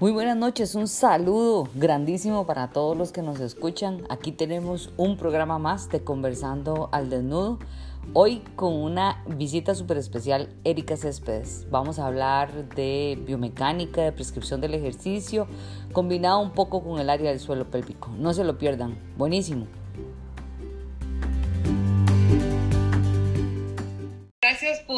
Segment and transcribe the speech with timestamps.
[0.00, 4.04] Muy buenas noches, un saludo grandísimo para todos los que nos escuchan.
[4.08, 7.58] Aquí tenemos un programa más de Conversando al Desnudo.
[8.12, 11.66] Hoy con una visita súper especial, Erika Céspedes.
[11.72, 15.48] Vamos a hablar de biomecánica, de prescripción del ejercicio,
[15.92, 18.08] combinado un poco con el área del suelo pélvico.
[18.16, 19.66] No se lo pierdan, buenísimo.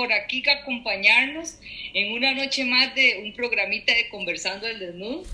[0.00, 1.58] Por aquí acompañarnos
[1.92, 5.24] en una noche más de un programita de Conversando al Desnudo.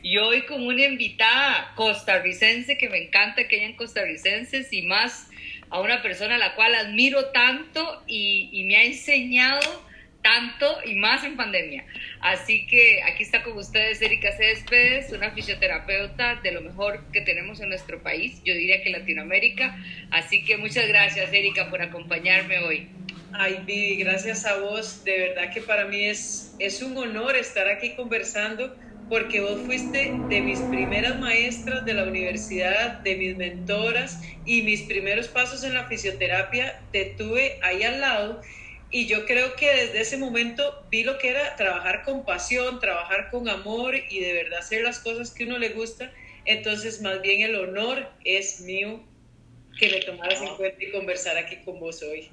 [0.00, 5.28] Y hoy con una invitada costarricense que me encanta que hayan costarricenses y más
[5.70, 9.60] a una persona a la cual admiro tanto y, y me ha enseñado
[10.22, 11.84] tanto y más en pandemia.
[12.20, 17.60] Así que aquí está con ustedes Erika Céspedes, una fisioterapeuta de lo mejor que tenemos
[17.60, 19.76] en nuestro país, yo diría que Latinoamérica.
[20.12, 22.86] Así que muchas gracias Erika por acompañarme hoy.
[23.32, 25.04] Ay, Vivi, gracias a vos.
[25.04, 28.76] De verdad que para mí es, es un honor estar aquí conversando
[29.08, 34.82] porque vos fuiste de mis primeras maestras de la universidad, de mis mentoras y mis
[34.82, 38.40] primeros pasos en la fisioterapia te tuve ahí al lado
[38.90, 43.28] y yo creo que desde ese momento vi lo que era trabajar con pasión, trabajar
[43.30, 46.12] con amor y de verdad hacer las cosas que uno le gusta.
[46.44, 49.08] Entonces, más bien el honor es mío
[49.78, 52.30] que me tomaras en cuenta y conversar aquí con vos hoy.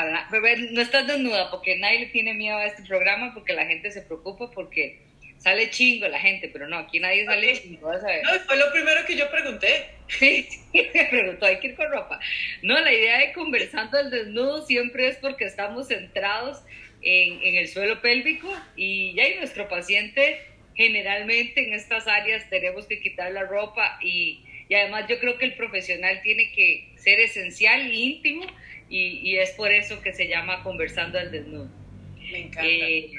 [0.00, 3.90] Para, no estás desnuda porque nadie le tiene miedo a este programa porque la gente
[3.90, 4.98] se preocupa porque
[5.38, 7.98] sale chingo la gente, pero no, aquí nadie sale chingo, No,
[8.46, 9.86] fue lo primero que yo pregunté.
[10.10, 12.18] Sí, me preguntó, hay que ir con ropa.
[12.62, 16.64] No, la idea de conversando el desnudo siempre es porque estamos centrados
[17.00, 20.40] en, en el suelo pélvico y ya y nuestro paciente
[20.74, 25.44] generalmente en estas áreas tenemos que quitar la ropa y, y además yo creo que
[25.44, 28.44] el profesional tiene que ser esencial e íntimo
[28.90, 31.70] y, es por eso que se llama Conversando al Desnudo.
[32.32, 32.66] Me encanta.
[32.66, 33.12] Eh,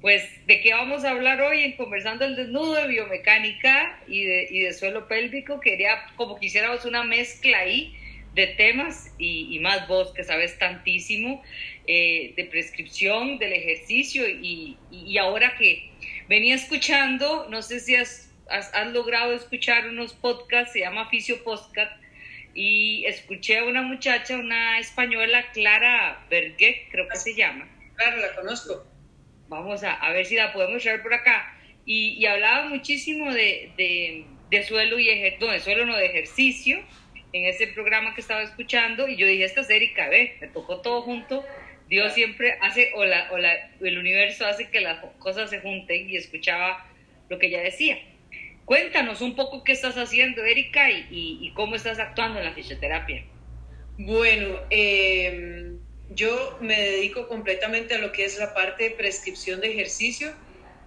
[0.00, 2.74] pues, ¿de qué vamos a hablar hoy en Conversando al Desnudo?
[2.74, 5.60] De biomecánica y de, y de suelo pélvico.
[5.60, 7.96] Quería, como quisiéramos, una mezcla ahí
[8.34, 11.42] de temas y, más vos que sabes tantísimo
[11.86, 15.88] eh, de prescripción del ejercicio y, y, ahora que
[16.28, 21.44] venía escuchando, no sé si has, has, has logrado escuchar unos podcasts, se llama Fisio
[21.44, 21.92] Podcast,
[22.54, 27.68] y escuché a una muchacha, una española, Clara Berguet, creo que se llama.
[27.96, 28.86] Claro, la conozco.
[29.48, 31.56] Vamos a, a ver si la podemos traer por acá.
[31.84, 36.06] Y, y hablaba muchísimo de, de, de suelo y ejercicio, no, de suelo no, de
[36.06, 36.82] ejercicio
[37.34, 40.80] en ese programa que estaba escuchando y yo dije, esta es Erika, ve, me tocó
[40.80, 41.44] todo junto.
[41.88, 46.08] Dios siempre hace, o, la, o la, el universo hace que las cosas se junten
[46.08, 46.86] y escuchaba
[47.28, 47.98] lo que ella decía.
[48.64, 53.24] Cuéntanos un poco qué estás haciendo, Erika, y, cómo estás actuando en la fisioterapia.
[53.98, 55.78] Bueno, em,
[56.10, 60.32] yo me dedico completamente a lo que es la parte de prescripción de ejercicio.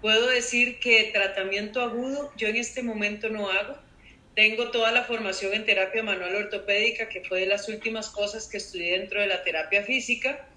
[0.01, 3.77] Puedo decir que tratamiento agudo yo en este momento no hago.
[4.35, 8.57] Tengo toda la formación en terapia manual ortopédica, que fue de las últimas cosas que
[8.57, 10.47] estudié dentro de la terapia física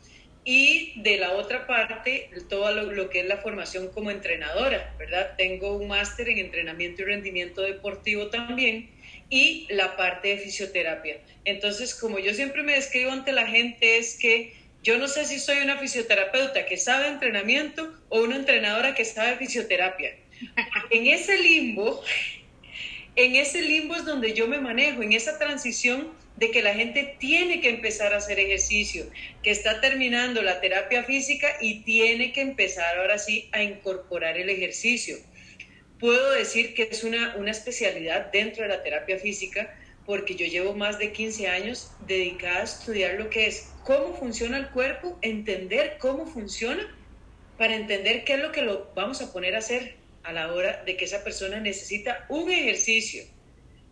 [0.45, 5.35] y de la otra parte, todo lo, que es la formación como entrenadora, ¿verdad?
[5.37, 8.91] Tengo un máster en entrenamiento y rendimiento deportivo también
[9.29, 11.19] y la parte de fisioterapia.
[11.45, 15.39] Entonces, como yo siempre me describo ante la gente, es que yo no sé si
[15.39, 20.17] soy una fisioterapeuta que sabe entrenamiento o una entrenadora que sabe fisioterapia.
[20.91, 22.03] En ese limbo,
[23.15, 26.09] en ese limbo es donde yo me manejo, en esa transición
[26.41, 29.05] de que la gente tiene que empezar a hacer ejercicio,
[29.43, 34.49] que está terminando la terapia física y tiene que empezar ahora sí a incorporar el
[34.49, 35.19] ejercicio.
[35.99, 40.75] Puedo decir que es una, una especialidad dentro de la terapia física porque yo llevo
[40.75, 45.99] más de 15 años dedicada a estudiar lo que es cómo funciona el cuerpo, entender
[45.99, 46.97] cómo funciona,
[47.59, 50.83] para entender qué es lo que lo vamos a poner a hacer a la hora
[50.87, 53.25] de que esa persona necesita un ejercicio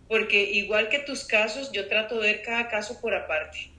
[0.09, 3.71] porque igual que tus casos, yo trato de ver cada caso por aparte.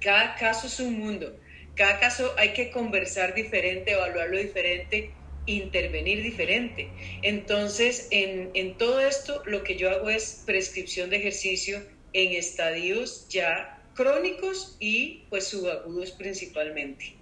[0.00, 1.38] Cada caso es un mundo.
[1.74, 5.12] Cada caso hay que conversar diferente, evaluarlo diferente,
[5.46, 6.88] intervenir diferente.
[7.22, 11.82] Entonces, en, en todo esto, lo que yo hago es prescripción de ejercicio
[12.12, 17.16] en estadios ya crónicos y pues subagudos principalmente.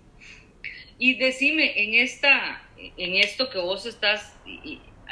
[0.98, 4.34] Y decime, en, esta, en esto que vos estás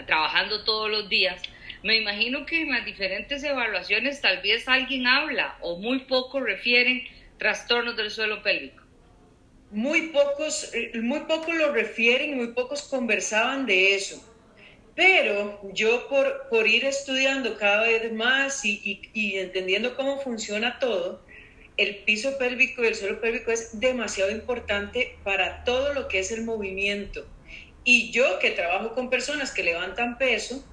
[0.07, 1.41] trabajando todos los días,
[1.85, 7.05] me imagino que en las diferentes evaluaciones tal vez alguien habla o muy poco refieren
[7.39, 8.83] trastornos del suelo pélvico.
[9.71, 14.25] Muy pocos, muy pocos lo refieren, muy pocos conversaban de eso.
[14.95, 21.27] Pero yo por, por ir estudiando cada vez más y, y entendiendo cómo funciona todo,
[21.77, 26.31] el piso pélvico y el suelo pélvico es demasiado importante para todo lo que es
[26.31, 27.27] el movimiento
[27.85, 30.65] Y yo que trabajo con personas que levantan peso,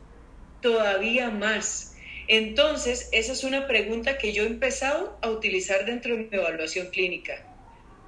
[0.61, 1.95] todavía más.
[2.27, 6.87] Entonces, esa es una pregunta que yo he empezado a utilizar dentro de mi evaluación
[6.87, 7.45] clínica.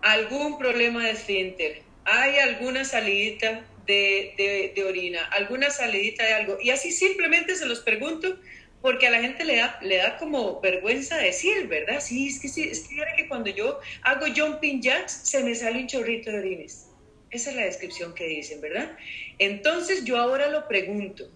[0.02, 1.82] ¿Algún problema de esfínter?
[2.06, 5.26] ¿Hay alguna salidita de, de, orina?
[5.26, 6.58] ¿Alguna salidita de algo?
[6.62, 8.38] Y así simplemente se los pregunto
[8.82, 12.02] porque a la gente le da, le da como vergüenza decir, ¿verdad?
[12.02, 15.88] Sí, es que sí, es que, cuando yo hago jumping jacks se me sale un
[15.88, 16.90] chorrito de orines.
[17.32, 18.96] Esa es la descripción que dicen, ¿verdad?
[19.40, 21.32] Entonces yo ahora lo pregunto.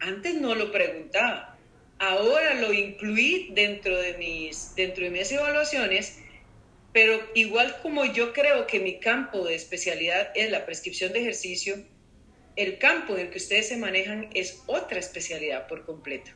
[0.00, 1.58] Antes no lo preguntaba.
[1.98, 6.18] Ahora lo incluí dentro de mis, dentro de mis evaluaciones,
[6.92, 11.76] pero igual como yo creo que mi campo de especialidad es la prescripción de ejercicio,
[12.54, 16.30] el campo en el que ustedes se manejan es otra especialidad por completo.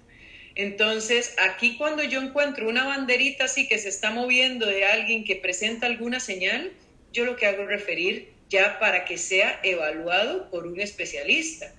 [0.55, 5.37] Entonces, aquí cuando yo encuentro una banderita así que se está moviendo de alguien que
[5.37, 6.73] presenta alguna señal,
[7.12, 11.73] yo lo que hago es referir ya para que sea evaluado por un especialista.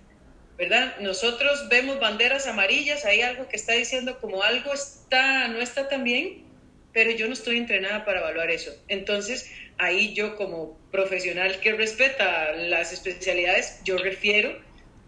[0.58, 0.98] ¿Verdad?
[1.00, 6.04] Nosotros vemos banderas amarillas, hay algo que está diciendo como algo está, no está tan
[6.04, 6.44] bien,
[6.94, 8.72] pero yo no estoy entrenada para evaluar eso.
[8.88, 14.56] Entonces, ahí yo como profesional que respeta las especialidades, yo refiero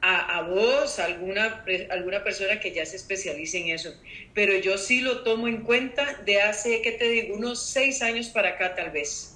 [0.08, 3.92] a, vos, a alguna, alguna persona que ya se especialice en eso.
[4.34, 7.36] Pero yo sí lo tomo en cuenta de hace, ¿qué te digo?
[7.36, 9.35] Unos seis años para acá tal vez.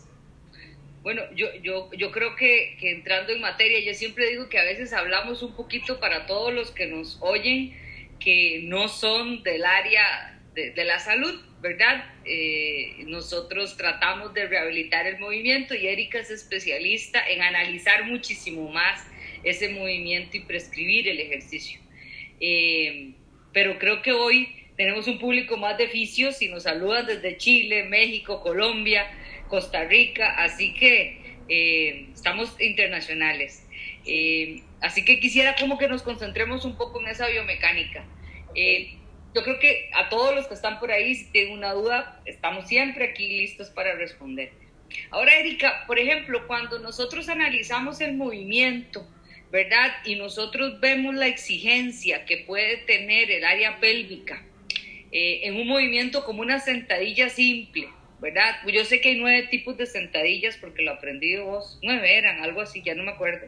[1.02, 4.92] Bueno, yo, yo, yo creo que, entrando en materia, yo siempre digo que a veces
[4.94, 7.74] hablamos un poquito para todos los que nos oyen
[8.20, 12.04] que no son del área de, de la salud, ¿verdad?
[12.26, 19.06] Eh, nosotros tratamos de rehabilitar el movimiento y Erika es especialista en analizar muchísimo más
[19.44, 21.80] ese movimiento y prescribir el ejercicio.
[22.40, 23.12] Eh,
[23.54, 27.84] pero creo que hoy tenemos un público más de oficios y nos saludan desde Chile,
[27.84, 29.08] México, Colombia,
[29.50, 33.68] Costa Rica, así que eh, estamos internacionales.
[34.06, 38.06] Eh, así que quisiera como que nos concentremos un poco en esa biomecánica.
[39.36, 42.68] yo creo que a todos los que están por ahí, si tienen una duda, estamos
[42.68, 44.52] siempre aquí listos para responder.
[45.12, 49.08] Ahora, Erika, por ejemplo, cuando nosotros analizamos el movimiento,
[49.52, 49.92] ¿verdad?
[50.06, 54.44] Y nosotros vemos la exigencia que puede tener el área pélvica
[55.12, 57.90] eh, en un movimiento como una sentadilla simple,
[58.22, 58.56] ¿verdad?
[58.72, 62.62] Yo sé que hay nueve tipos de sentadillas porque lo aprendí vos, nueve eran, algo
[62.62, 63.48] así, ya no me acuerdo.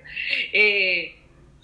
[0.54, 1.16] Eh,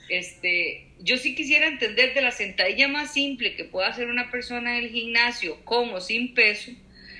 [0.09, 4.77] este, yo sí quisiera entender de la sentadilla más simple que pueda hacer una persona
[4.77, 6.71] en el gimnasio con o sin peso,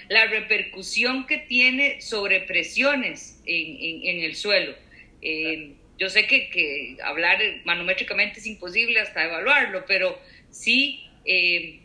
[0.10, 4.74] la repercusión que tiene sobre presiones en, en, el suelo.
[5.22, 10.18] Eh, yo sé que, que, hablar manométricamente es imposible hasta evaluarlo, pero
[10.50, 11.80] sí, eh,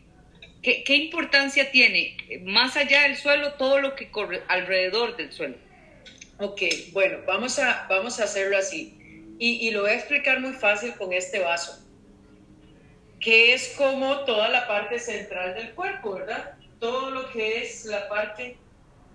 [0.62, 5.56] ¿qué, ¿qué, importancia tiene más allá del suelo todo lo que corre alrededor del suelo?
[6.38, 6.62] Ok,
[6.92, 8.98] bueno, vamos a, vamos a hacerlo así.
[9.38, 11.84] Y, y lo voy a explicar muy fácil con este vaso,
[13.20, 16.54] que es como toda la parte central del cuerpo, ¿verdad?
[16.80, 18.56] Todo lo que es la parte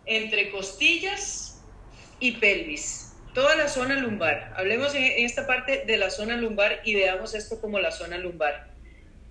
[0.05, 1.61] entre costillas
[2.19, 3.07] y pelvis
[3.37, 4.51] toda la zona lumbar.
[4.55, 8.71] Hablemos en, esta parte de la zona lumbar y veamos esto como la zona lumbar.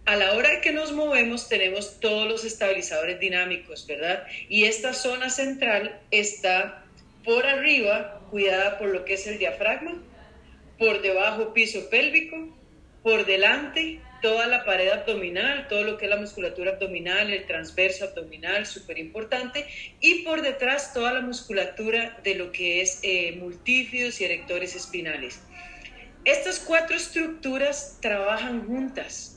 [0.06, 4.24] A la hora que nos movemos tenemos todos los estabilizadores dinámicos, ¿verdad?
[4.48, 6.84] Y esta zona central está
[7.24, 10.00] por arriba, cuidada por lo que es el diafragma,
[10.78, 12.56] por debajo piso pélvico,
[13.02, 18.04] por delante toda la pared abdominal, todo lo que es la musculatura abdominal, el transverso
[18.04, 19.66] abdominal, súper importante,
[20.00, 25.40] y por detrás toda la musculatura de lo que es eh, multífidos y erectores espinales.
[26.24, 29.35] Estas cuatro estructuras trabajan juntas.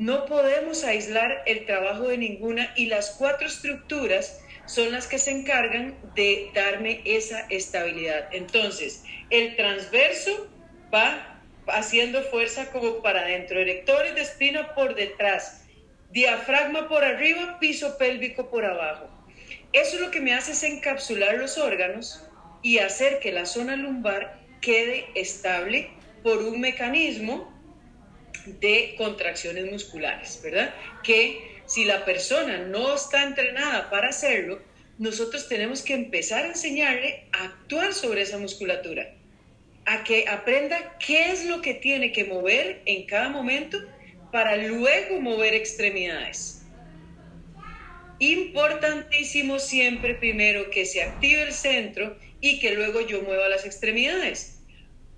[0.00, 5.30] No podemos aislar el trabajo de ninguna y las cuatro estructuras son las que se
[5.30, 8.30] encargan de darme esa estabilidad.
[8.32, 10.48] Entonces, el transverso
[10.92, 15.66] va haciendo fuerza como para adentro, erectores de espina por detrás,
[16.08, 19.06] diafragma por arriba, piso pélvico por abajo.
[19.74, 22.26] Eso lo que me hace es encapsular los órganos
[22.62, 25.90] y hacer que la zona lumbar quede estable
[26.22, 27.59] por un mecanismo
[28.46, 30.74] de contracciones musculares, ¿verdad?
[31.02, 34.60] Que si la persona no está entrenada para hacerlo,
[34.98, 39.14] nosotros tenemos que empezar a enseñarle a actuar sobre esa musculatura
[39.86, 43.78] a que aprenda qué es lo que tiene que mover en cada momento
[44.30, 46.62] para luego mover extremidades.
[48.18, 54.59] Importantísimo siempre primero que se active el centro y que luego yo mueva las extremidades.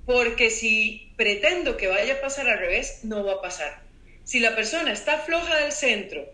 [0.06, 3.82] Porque si pretendo que vaya a pasar al revés, no va a pasar.
[4.24, 6.24] Si la persona está floja del centro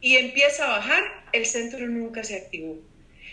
[0.00, 2.78] y empieza a bajar, el centro nunca se activó.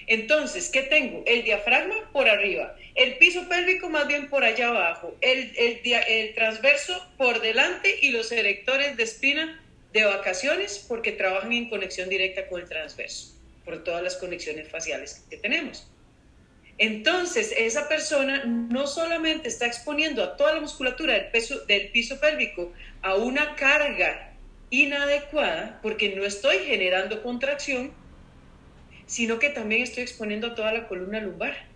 [0.08, 1.24] Entonces, ¿qué tengo?
[1.28, 7.42] El diafragma por arriba, el piso pélvico más bien por allá abajo, el, transverso por
[7.42, 12.68] delante y los erectores de espina de vacaciones porque trabajan en conexión directa con el
[12.68, 15.88] transverso, por todas las conexiones faciales que tenemos.
[16.80, 22.22] Entonces, esa persona no solamente está exponiendo a toda la musculatura del, peso, del piso
[22.22, 22.72] pélvico
[23.02, 24.34] a una carga
[24.70, 27.92] inadecuada, porque no estoy generando contracción,
[29.06, 31.68] sino que también estoy exponiendo a toda la columna lumbar.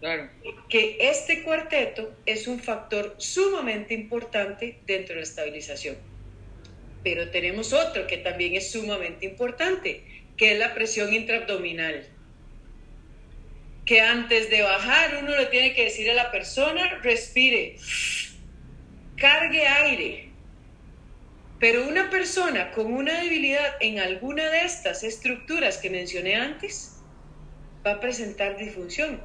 [0.00, 0.28] Claro.
[0.68, 5.96] Que este cuarteto es un factor sumamente importante dentro de la estabilización.
[7.04, 10.02] Pero tenemos otro que también es sumamente importante,
[10.36, 12.08] que es la presión intraabdominal.
[13.84, 17.76] Que antes de bajar uno le tiene que decir a la persona, respire,
[19.16, 20.30] cargue aire,
[21.60, 26.98] pero una persona con una debilidad en alguna de estas estructuras que mencioné antes
[27.86, 29.20] va a presentar disfunción.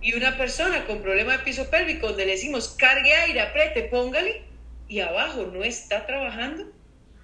[0.00, 4.42] Y una persona con problema de piso pélvico, donde le decimos cargue aire, apriete, póngale,
[4.88, 6.72] y abajo no está trabajando,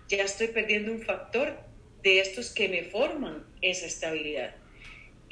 [0.08, 1.56] ya estoy perdiendo un factor
[2.02, 4.54] de estos que me forman esa estabilidad.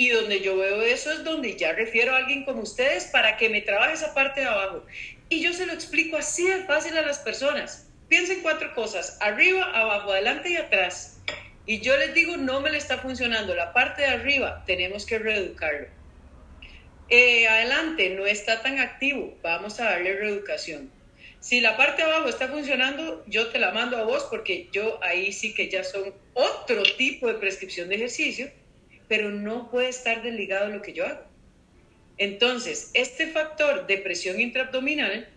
[0.03, 3.49] Y donde yo veo eso es donde ya refiero a alguien como ustedes para que
[3.49, 4.85] me trabaje esa parte de abajo.
[5.29, 9.65] Y yo se lo explico así de fácil a las personas piensen cuatro cosas, arriba,
[9.73, 11.19] abajo, adelante y atrás.
[11.65, 13.55] Y yo les digo, no me le está funcionando.
[13.55, 15.89] La parte de arriba tenemos que reeducarlo.
[17.09, 20.91] Eh, adelante no está tan activo, vamos a darle reeducación.
[21.41, 25.03] Si la parte de abajo está funcionando, yo te la mando a vos porque yo
[25.03, 28.51] ahí sí que ya son otro tipo de prescripción de ejercicio,
[29.13, 31.21] pero no puede estar desligado de lo que yo hago.
[32.17, 35.29] Entonces, este factor de presión intraabdominal,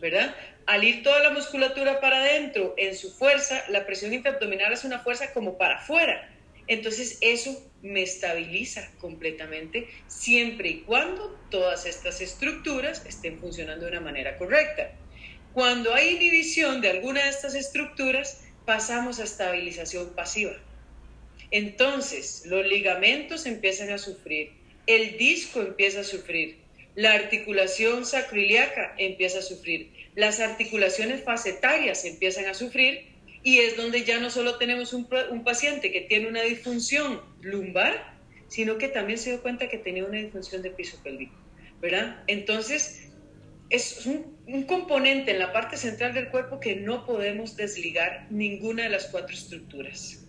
[0.00, 0.34] ¿verdad?
[0.66, 4.98] al ir toda la musculatura para adentro en su fuerza, la presión intraabdominal es una
[4.98, 6.28] fuerza como para afuera.
[6.66, 14.00] Entonces eso me estabiliza completamente siempre y cuando todas estas estructuras estén funcionando de una
[14.00, 14.90] manera correcta.
[15.52, 20.56] Cuando hay inhibición de alguna de estas estructuras, pasamos a estabilización pasiva.
[21.52, 24.52] Entonces los ligamentos empiezan a sufrir,
[24.86, 26.56] el disco empieza a sufrir,
[26.94, 33.04] la articulación sacroiliaca empieza a sufrir, las articulaciones facetarias empiezan a sufrir
[33.42, 35.06] y es donde ya no solo tenemos un,
[35.44, 38.16] paciente que tiene una disfunción lumbar,
[38.48, 41.34] sino que también se dio cuenta que tenía una disfunción de piso pélvico,
[41.82, 42.22] ¿verdad?
[42.28, 43.08] Entonces,
[43.68, 48.84] es un, un, componente en la parte central del cuerpo que no podemos desligar ninguna
[48.84, 50.21] de las cuatro estructuras.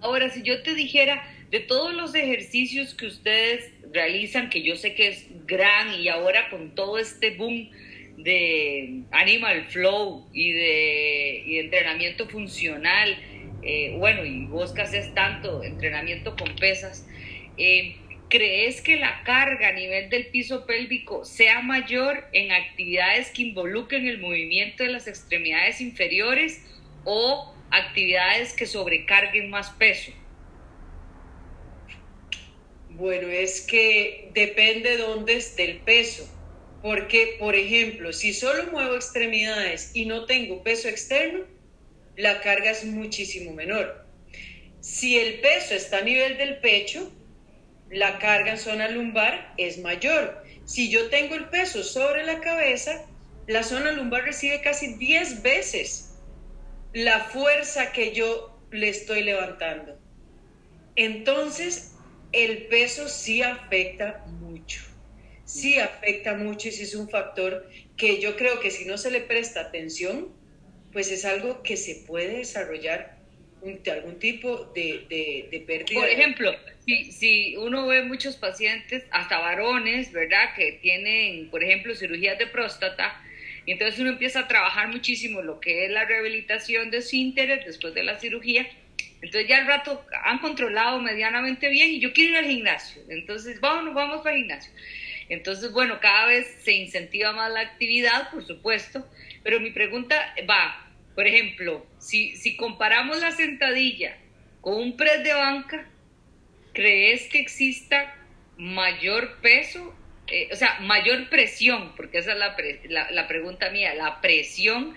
[0.00, 4.94] Ahora, si yo te dijera, de todos los ejercicios que ustedes realizan, que yo sé
[4.94, 7.70] que es gran y ahora con todo este boom
[8.16, 13.16] de Animal Flow y de, entrenamiento funcional,
[13.62, 17.06] eh, bueno, y vos que haces tanto entrenamiento con pesas,
[17.58, 17.96] eh,
[18.28, 24.06] ¿crees que la carga a nivel del piso pélvico sea mayor en actividades que involucren
[24.06, 26.64] el movimiento de las extremidades inferiores
[27.04, 30.12] o actividades que sobrecarguen más peso?
[32.90, 36.28] Bueno, es que depende dónde esté el peso
[36.82, 41.44] porque, por ejemplo, si solo muevo extremidades y no tengo peso externo,
[42.16, 44.06] la carga es muchísimo menor.
[44.80, 47.10] Si el peso está a nivel del pecho,
[47.90, 50.42] la carga en zona lumbar es mayor.
[50.64, 53.04] Si yo tengo el peso sobre la cabeza,
[53.46, 56.09] la zona lumbar recibe casi 10 veces
[56.92, 59.98] la fuerza que yo le estoy levantando.
[60.96, 61.94] Entonces,
[62.32, 64.90] el peso sí afecta mucho
[65.50, 69.10] sí afecta mucho y sí es un factor que yo creo que si no se
[69.10, 70.28] le presta atención,
[70.92, 73.18] pues es algo que se puede desarrollar
[73.62, 75.06] de algún tipo de,
[75.50, 76.00] de, pérdida.
[76.00, 76.52] Por ejemplo,
[76.86, 82.46] si, si, uno ve muchos pacientes, hasta varones, ¿verdad?, que tienen, por ejemplo, cirugías de
[82.46, 83.22] próstata,
[83.72, 88.04] entonces uno empieza a trabajar muchísimo lo que es la rehabilitación de esfínteres después de
[88.04, 88.66] la cirugía,
[89.22, 93.60] entonces ya al rato han controlado medianamente bien y yo quiero ir al gimnasio, entonces
[93.60, 94.72] vamos, vamos para gimnasio.
[95.30, 99.08] Entonces, bueno, cada vez se incentiva más la actividad, por supuesto,
[99.44, 104.16] pero mi pregunta va, por ejemplo, si, si comparamos la sentadilla
[104.60, 105.86] con un press de banca,
[106.72, 108.12] ¿crees que exista
[108.56, 109.94] mayor peso,
[110.30, 112.38] eh, o sea, mayor presión, porque esa es
[112.88, 114.94] la, la, pregunta mía, la presión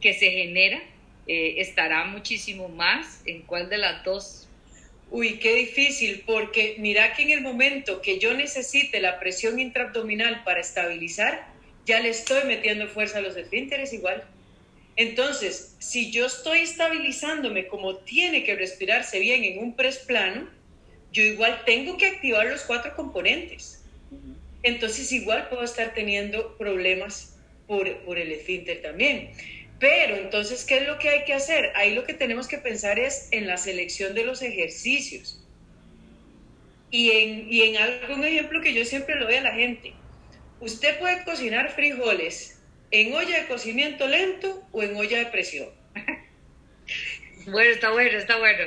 [0.00, 0.80] que se genera
[1.26, 4.46] eh, estará muchísimo más en cuál de las dos
[5.08, 10.42] Uy, qué difícil, porque mira que en el momento que yo necesite la presión intraabdominal
[10.42, 11.46] para estabilizar,
[11.84, 14.24] ya le estoy metiendo fuerza a los esfínteres igual.
[14.96, 20.48] Entonces, si yo estoy estabilizándome como tiene que respirarse bien en un press plano,
[21.12, 23.75] yo igual tengo que activar los cuatro componentes.
[24.62, 29.30] Entonces igual puedo estar teniendo problemas por, por el esfínter también.
[29.78, 31.72] Pero entonces, ¿qué es lo que hay que hacer?
[31.74, 35.42] Ahí lo que tenemos que pensar es en la selección de los ejercicios.
[36.90, 39.92] Y en, y en algún ejemplo que yo siempre lo doy a la gente.
[40.60, 42.58] Usted puede cocinar frijoles
[42.90, 45.68] en olla de cocimiento lento o en olla de presión.
[47.48, 48.64] Bueno, está bueno, está bueno.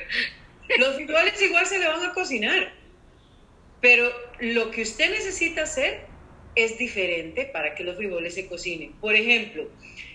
[0.77, 2.71] Los frijoles igual se le van a cocinar,
[3.81, 6.01] pero lo que usted necesita hacer
[6.55, 8.93] es diferente para que los frijoles se cocinen.
[8.93, 9.69] Por ejemplo,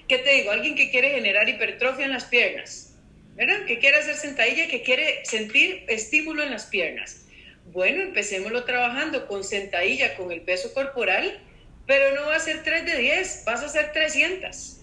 [0.09, 0.51] ¿qué te digo?
[0.51, 2.97] Alguien que quiere generar hipertrofia en las piernas,
[3.35, 3.65] ¿verdad?
[3.67, 7.27] Que quiere hacer sentadilla, que quiere sentir estímulo en las piernas.
[7.73, 11.41] Bueno, empecémoslo trabajando con sentadilla, con el peso corporal,
[11.87, 14.81] pero no va a ser 3 de 10, vas a hacer 300.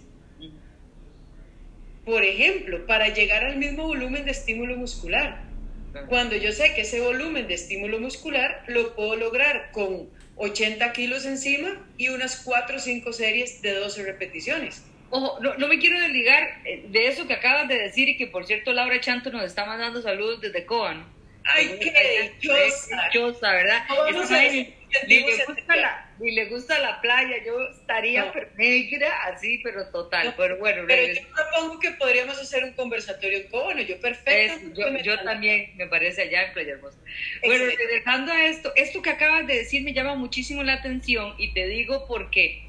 [2.06, 5.51] Por ejemplo, para llegar al mismo volumen de estímulo muscular.
[6.08, 11.26] Cuando yo sé que ese volumen de estímulo muscular lo puedo lograr con 80 kilos
[11.26, 14.84] encima y unas 4 o 5 series de 12 repeticiones.
[15.10, 18.46] Ojo, no, me quiero desligar eh, de eso que acabas de decir y que por
[18.46, 21.06] cierto Laura Chanto nos está mandando saludos desde Coan.
[21.44, 23.52] Ay, qué dichosa.
[23.52, 23.84] ¿verdad?
[25.08, 30.34] Y, le gusta la, y le gusta la playa, yo estaría negra así, pero total.
[30.38, 34.70] pero bueno, pero yo propongo que podríamos hacer un conversatorio en Coan, yo perfecto.
[34.74, 36.98] yo, yo también, me parece allá en Playa Hermosa.
[37.46, 41.54] Bueno, dejando a esto, esto que acabas de decir me llama muchísimo la atención y
[41.54, 42.64] te digo porque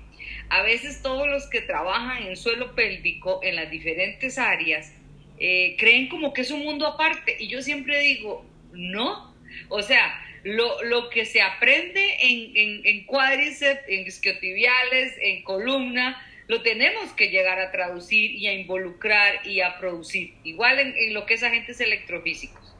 [0.49, 4.93] a veces todos los que trabajan en suelo pélvico en las diferentes áreas
[5.39, 9.35] eh, creen como que es un mundo aparte y yo siempre digo, no,
[9.69, 10.13] o sea,
[10.45, 17.29] lo, lo que se aprende en, en, cuádriceps, en isquiotibiales, en columna, lo tenemos que
[17.29, 21.43] llegar a traducir y a involucrar y a producir, igual en, en, lo que es
[21.43, 22.77] agentes electrofísicos.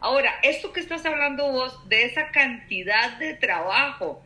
[0.00, 4.24] Ahora, esto que estás hablando vos de esa cantidad de trabajo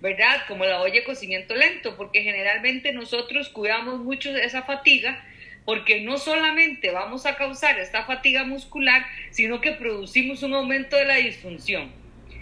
[0.00, 0.42] ¿verdad?
[0.48, 5.24] Como la olla de cocimiento lento, porque generalmente nosotros cuidamos mucho de esa fatiga,
[5.64, 11.04] porque no solamente vamos a causar esta fatiga muscular, sino que producimos un aumento de
[11.04, 11.92] la disfunción.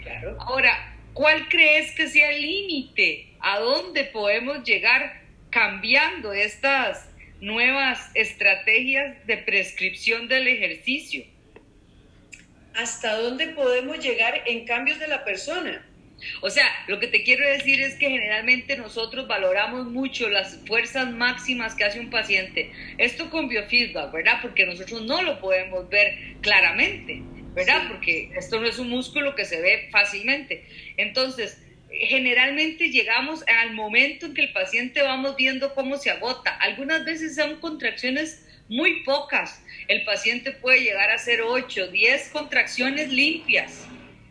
[0.01, 0.37] Claro.
[0.39, 3.33] Ahora, ¿cuál crees que sea el límite?
[3.39, 7.09] ¿A dónde podemos llegar cambiando estas
[7.41, 11.25] nuevas estrategias de prescripción del ejercicio?
[12.75, 15.85] ¿Hasta dónde podemos llegar en cambios de la persona?
[16.41, 21.09] O sea, lo que te quiero decir es que generalmente nosotros valoramos mucho las fuerzas
[21.11, 22.71] máximas que hace un paciente.
[22.97, 24.39] Esto con biofeedback, ¿verdad?
[24.41, 27.21] Porque nosotros no lo podemos ver claramente,
[27.59, 27.89] ¿verdad?
[27.89, 30.63] Porque esto no es un músculo que se ve fácilmente.
[30.95, 36.55] Entonces, generalmente llegamos al momento en que el paciente vamos viendo cómo se agota.
[36.55, 39.61] Algunas veces son contracciones muy pocas.
[39.89, 43.85] El paciente puede llegar a hacer 8, 10 contracciones limpias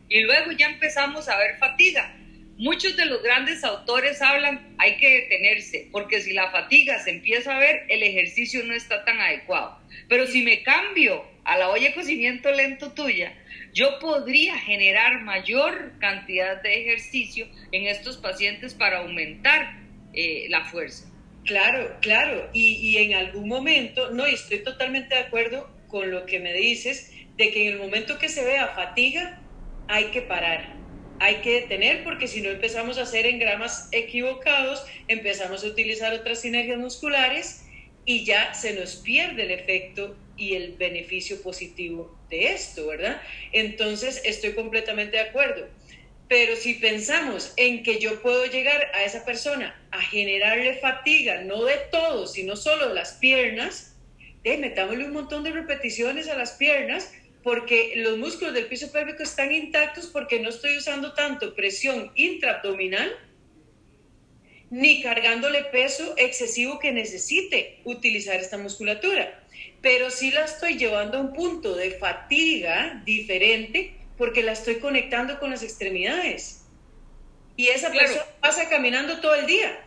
[0.09, 2.15] y luego ya empezamos a ver fatiga.
[2.57, 7.55] Muchos de los grandes autores hablan, hay que detenerse, porque si la fatiga se empieza
[7.55, 9.78] a ver, el ejercicio no está tan adecuado.
[10.09, 13.35] Pero si me cambio a la olla de cocimiento lento tuya,
[13.73, 19.79] yo podría generar mayor cantidad de ejercicio en estos pacientes para aumentar
[20.15, 21.11] eh, la fuerza.
[21.45, 22.51] Claro, claro.
[22.53, 26.53] Y, y en algún momento, no, y estoy totalmente de acuerdo con lo que me
[26.53, 29.41] dices, de que en el momento que se vea fatiga,
[29.89, 30.75] hay que parar,
[31.21, 36.41] hay que detener porque si no empezamos a hacer engramas equivocados, empezamos a utilizar otras
[36.41, 37.65] sinergias musculares
[38.09, 43.21] y ya se nos pierde el efecto y el beneficio positivo de esto, ¿verdad?
[43.53, 45.69] Entonces, estoy completamente de acuerdo.
[46.27, 51.65] Pero si pensamos en que yo puedo llegar a esa persona a generarle fatiga, no
[51.65, 54.01] de todo, sino solo de las piernas,
[54.43, 59.23] eh, metámosle un montón de repeticiones a las piernas porque los músculos del piso pélvico
[59.23, 63.15] están intactos porque no estoy usando tanto presión intraabdominal
[64.71, 69.43] ni cargándole peso excesivo que necesite utilizar esta musculatura.
[69.81, 75.39] Pero sí la estoy llevando a un punto de fatiga diferente porque la estoy conectando
[75.39, 76.65] con las extremidades.
[77.57, 79.85] Y esa persona pasa caminando todo el día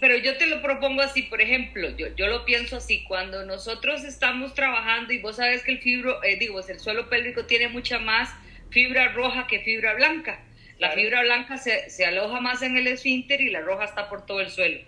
[0.00, 4.04] pero yo te lo propongo así, por ejemplo, yo, yo lo pienso así, cuando nosotros
[4.04, 8.00] estamos trabajando y vos sabes que el fibro, eh, digo, el suelo pélvico tiene mucha
[8.00, 8.28] más
[8.70, 10.44] fibra roja que fibra blanca.
[10.78, 14.26] La fibra blanca se, se aloja más en el esfínter y la roja está por
[14.26, 14.80] todo el suelo.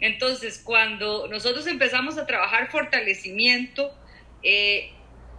[0.00, 3.96] Entonces, cuando nosotros empezamos a trabajar fortalecimiento,
[4.42, 4.90] eh,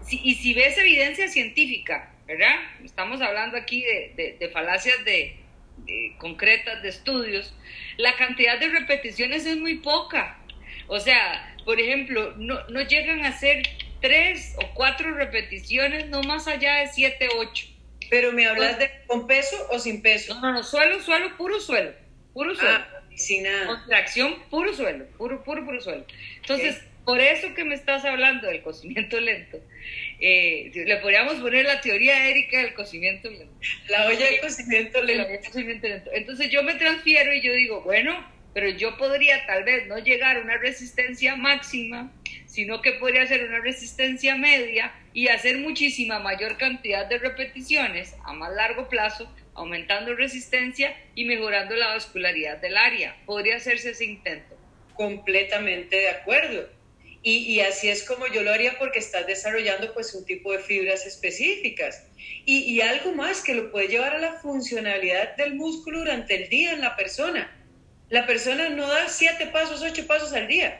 [0.10, 2.56] y si ves evidencia científica, ¿verdad?
[2.84, 5.43] Estamos hablando aquí de, de falacias de,
[5.88, 7.53] eh, concretas de estudios,
[7.97, 10.38] la cantidad de repeticiones es muy poca.
[10.88, 13.63] O sea, por ejemplo, no, no llegan a ser
[13.99, 17.67] tres o cuatro repeticiones, no más allá de siete, ocho.
[18.13, 20.36] Pero me hablas de con peso o sin peso.
[20.36, 21.93] No, no, no, suelo, suelo, puro suelo.
[22.32, 22.78] Puro suelo.
[22.78, 23.65] Ah, sin nada.
[23.65, 25.08] Contracción, puro suelo.
[25.17, 26.06] Puro, puro, puro suelo.
[26.36, 29.60] Entonces, por eso que me estás hablando del cocimiento lento,
[30.19, 33.52] eh, le podríamos poner la teoría Erika del cocimiento lento.
[33.89, 35.88] La olla de cocimiento lento.
[35.88, 36.12] lento.
[36.13, 40.38] Entonces yo me transfiero y yo digo, bueno, pero yo podría tal vez no llegar
[40.38, 42.12] a una resistencia máxima,
[42.53, 48.33] sino que podría hacer una resistencia media y hacer muchísima mayor cantidad de repeticiones a
[48.33, 53.17] más largo plazo, aumentando resistencia y mejorando la vascularidad del área.
[53.25, 54.55] Podría hacerse ese intento.
[54.93, 56.69] Completamente de acuerdo.
[57.23, 61.07] Y, así es como yo lo haría porque estás desarrollando pues un tipo de fibras
[61.07, 62.05] específicas.
[62.45, 66.49] Y, y algo más que lo puede llevar a la funcionalidad del músculo durante el
[66.49, 67.51] día en la persona.
[68.09, 70.79] La persona no da siete pasos, ocho pasos al día.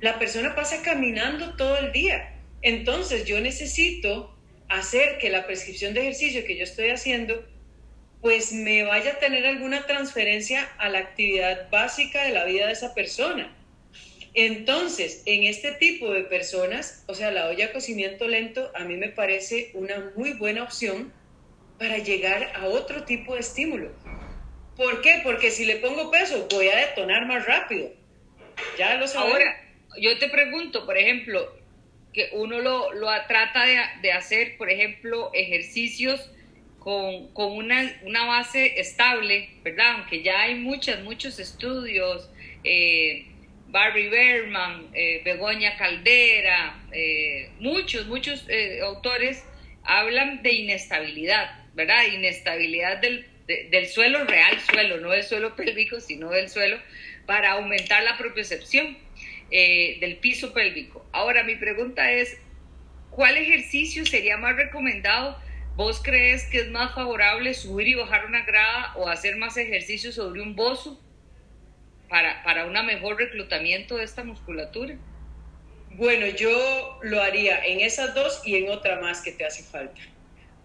[0.00, 2.34] La persona pasa caminando todo el día.
[2.62, 4.36] Entonces yo necesito
[4.68, 7.44] hacer que la prescripción de ejercicio que yo estoy haciendo
[8.20, 12.72] pues me vaya a tener alguna transferencia a la actividad básica de la vida de
[12.72, 13.56] esa persona.
[14.34, 19.08] Entonces, en este tipo de personas, o sea, la olla cocimiento lento a mí me
[19.08, 21.12] parece una muy buena opción
[21.78, 23.90] para llegar a otro tipo de estímulo.
[24.76, 25.20] ¿Por qué?
[25.24, 27.90] Porque si le pongo peso, voy a detonar más rápido.
[28.78, 29.32] Ya lo sabes.
[29.32, 31.54] Ahora, yo te pregunto, por ejemplo,
[32.12, 36.30] que uno lo, lo trata de, de, hacer, por ejemplo, ejercicios
[36.78, 39.96] con, con una, una, base estable, ¿verdad?
[39.96, 42.30] Aunque ya hay muchos, muchos estudios,
[42.64, 43.26] eh,
[43.68, 49.44] Barry Berman, eh, Begoña Caldera, eh, muchos, muchos eh, autores
[49.84, 52.06] hablan de inestabilidad, ¿verdad?
[52.12, 56.78] Inestabilidad del, del suelo real, suelo, no del suelo pélvico, sino del suelo,
[57.26, 58.98] para aumentar la propiocepción
[59.50, 61.04] del piso pélvico.
[61.12, 62.38] Ahora, mi pregunta es,
[63.10, 65.36] ¿cuál ejercicio sería más recomendado?
[65.76, 70.12] ¿Vos crees que es más favorable subir y bajar una grada o hacer más ejercicio
[70.12, 71.00] sobre un bozo?
[72.10, 74.96] para, para un mejor reclutamiento de esta musculatura?
[75.92, 80.00] Bueno, yo lo haría en esas dos y en otra más que te hace falta.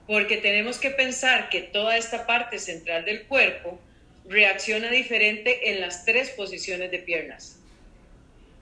[0.07, 3.79] Porque tenemos que pensar que toda esta parte central del cuerpo
[4.27, 7.54] reacciona diferente en las tres posiciones de piernas.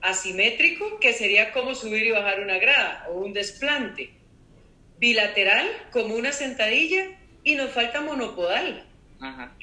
[0.04, 4.10] Asimétrico, que sería como subir y bajar una grada o un desplante.
[4.98, 7.18] Bilateral, como una sentadilla.
[7.42, 8.86] Y nos falta monopodal.
[9.20, 9.54] Ajá,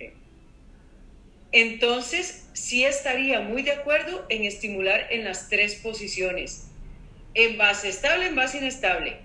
[1.51, 6.69] entonces, sí estaría muy de acuerdo en estimular en las tres posiciones.
[7.33, 9.17] En base estable, en base inestable.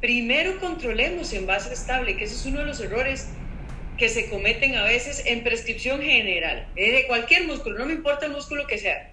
[0.00, 3.28] Primero controlemos en base estable, que ese es uno de los errores
[3.98, 8.32] que se cometen a veces en prescripción general, de cualquier músculo, no me importa el
[8.32, 9.10] músculo que sea.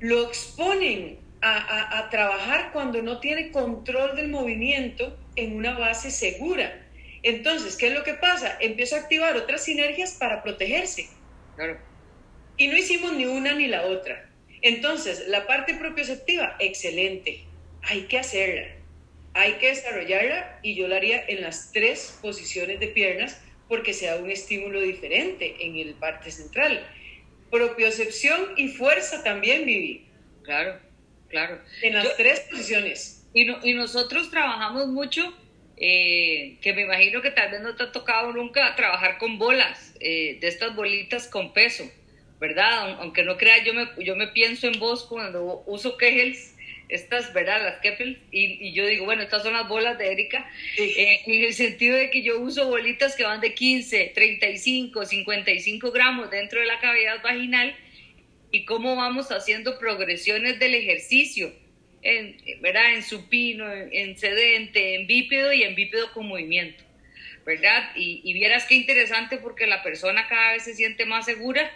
[0.00, 6.86] Lo exponen a, a trabajar cuando no tiene control del movimiento en una base segura.
[7.22, 8.56] Entonces, ¿qué es lo que pasa?
[8.60, 11.08] Empieza a activar otras sinergias para protegerse
[12.56, 14.30] y no hicimos ni una ni la otra.
[14.62, 17.44] Entonces, la parte propioceptiva, excelente.
[17.82, 18.68] Hay que hacerla.
[19.32, 24.16] Hay que desarrollarla y yo la haría en las tres posiciones de piernas porque sea
[24.16, 26.86] un estímulo diferente en el parte central.
[27.50, 30.06] Propiocepción y fuerza también, Vivi.
[30.42, 30.78] Claro,
[31.28, 31.60] claro.
[31.82, 33.26] En las tres posiciones.
[33.32, 35.34] Y, y nosotros trabajamos mucho
[35.82, 39.94] eh, que me imagino que tal vez no te ha tocado nunca trabajar con bolas,
[39.98, 41.90] eh, de estas bolitas con peso,
[42.38, 42.96] ¿verdad?
[43.00, 46.54] Aunque no creas, yo me, yo me pienso en vos cuando uso Kegels,
[46.90, 47.62] estas, ¿verdad?
[47.62, 51.54] Las Kegels, y, yo digo, bueno, estas son las bolas de Erika, eh, en el
[51.54, 56.66] sentido de que yo uso bolitas que van de 15, 35, 55 gramos dentro de
[56.66, 57.74] la cavidad vaginal,
[58.52, 61.52] y cómo vamos haciendo progresiones del ejercicio
[62.02, 62.94] en, ¿verdad?
[62.94, 66.82] en supino, en, sedente, en bípedo y en bípedo con movimiento,
[67.44, 67.90] ¿verdad?
[67.94, 71.70] Y, vieras qué interesante porque la persona cada vez se siente más segura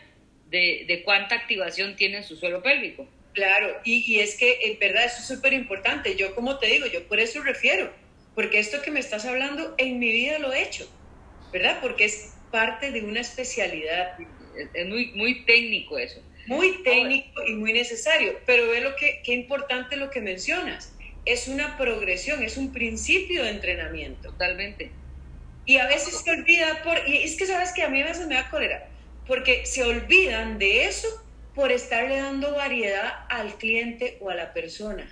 [0.50, 3.09] de, de cuánta activación tiene en su suelo pélvico.
[3.35, 6.16] Claro, y, y es que en verdad eso es súper importante.
[6.16, 7.92] Yo como te digo, yo por eso refiero,
[8.35, 10.88] porque esto que me estás hablando en mi vida lo he hecho,
[11.53, 11.79] ¿verdad?
[11.83, 14.16] Porque es parte de una especialidad.
[14.73, 19.33] Es muy, muy técnico eso muy técnico y muy necesario, pero ve lo que, qué
[19.33, 20.92] importante lo que mencionas.
[21.25, 24.31] Es una progresión, es un principio de entrenamiento.
[24.31, 24.92] Totalmente.
[25.64, 28.27] Y a veces se olvida por, y es que sabes que a mí a veces
[28.27, 28.90] me da cólera,
[29.27, 31.09] porque se olvidan de eso
[31.55, 35.09] por estarle dando variedad al cliente o a la persona.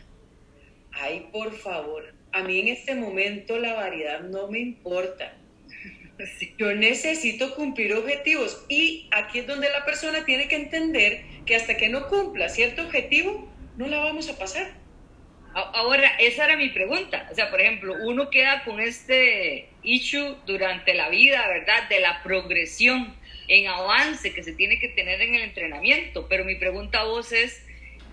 [0.93, 5.35] Ay, por favor, a mí en este momento la variedad no me importa.
[6.59, 11.77] Yo necesito cumplir objetivos y aquí es donde la persona tiene que entender que hasta
[11.77, 14.83] que no cumpla cierto objetivo, no la vamos a pasar.
[15.55, 17.29] Ahora, esa era mi pregunta.
[17.31, 21.89] O sea, por ejemplo, uno queda con este issue durante la vida, ¿verdad?
[21.89, 23.15] De la progresión
[23.49, 26.27] en avance que se tiene que tener en el entrenamiento.
[26.29, 27.63] Pero mi pregunta a vos es,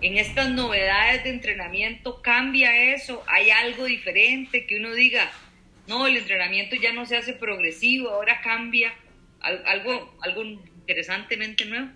[0.00, 3.22] en estas novedades de entrenamiento, ¿cambia eso?
[3.26, 5.30] ¿Hay algo diferente que uno diga,
[5.86, 8.94] no, el entrenamiento ya no se hace progresivo, ahora cambia?
[9.40, 11.88] ¿Algo, algo interesantemente nuevo?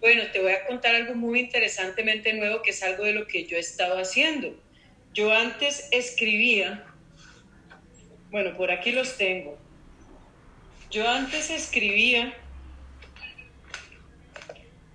[0.00, 3.44] Bueno, te voy a contar algo muy interesantemente nuevo que es algo de lo que
[3.44, 4.54] yo he estado haciendo.
[5.12, 6.84] Yo antes escribía,
[8.30, 9.58] bueno, por aquí los tengo.
[10.90, 12.34] Yo antes escribía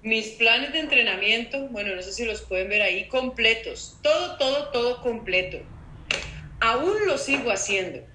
[0.04, 3.98] mis planes de entrenamiento, bueno, no sé si los pueden ver ahí, completos.
[4.04, 5.60] Todo, todo, todo completo.
[6.60, 8.06] Aún lo sigo haciendo.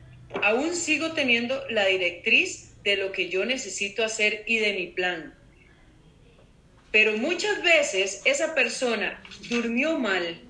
[0.43, 5.35] Aún sigo teniendo la directriz de lo que yo necesito hacer y de mi plan.
[6.93, 10.41] Pero muchas veces esa persona durmió mal,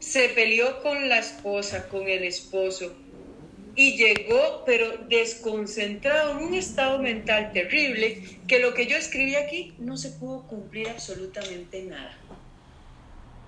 [0.00, 2.96] se peleó con la esposa, con el esposo,
[3.80, 9.72] y llegó, pero desconcentrado, en un estado mental terrible, que lo que yo escribí aquí
[9.78, 12.14] no se pudo cumplir absolutamente nada.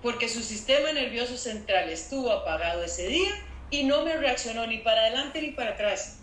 [0.01, 3.29] Porque su sistema nervioso central estuvo apagado ese día
[3.69, 6.17] y no me reaccionó ni para adelante ni para atrás.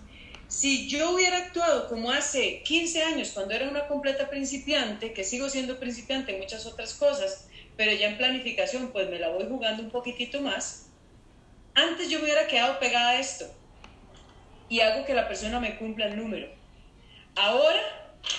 [0.49, 5.49] Si yo hubiera actuado como hace 15 años, cuando era una completa principiante, que sigo
[5.49, 7.47] siendo principiante en muchas otras cosas,
[7.77, 10.89] pero ya en planificación pues me la voy jugando un poquitito más,
[11.75, 13.60] antes yo me hubiera quedado pegada a esto
[14.71, 16.49] y hago que la persona me cumpla el número.
[17.35, 17.83] Ahora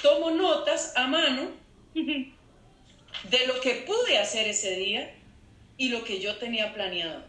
[0.02, 1.52] tomo notas a mano
[1.94, 5.13] de lo que pude hacer ese día
[5.78, 7.22] y lo que yo tenía planeado.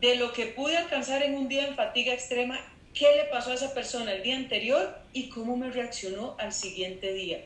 [0.00, 2.58] De lo que pude alcanzar en un día en fatiga extrema
[2.92, 7.12] qué le pasó a esa persona el día anterior y cómo me reaccionó al siguiente
[7.12, 7.44] día.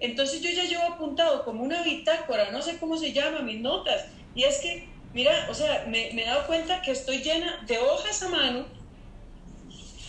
[0.00, 4.06] Entonces yo ya llevo apuntado como una bitácora, no sé cómo se llama, mis notas.
[4.34, 7.78] Y es que, mira, o sea, me, me he dado cuenta que estoy llena de
[7.78, 8.77] hojas a mano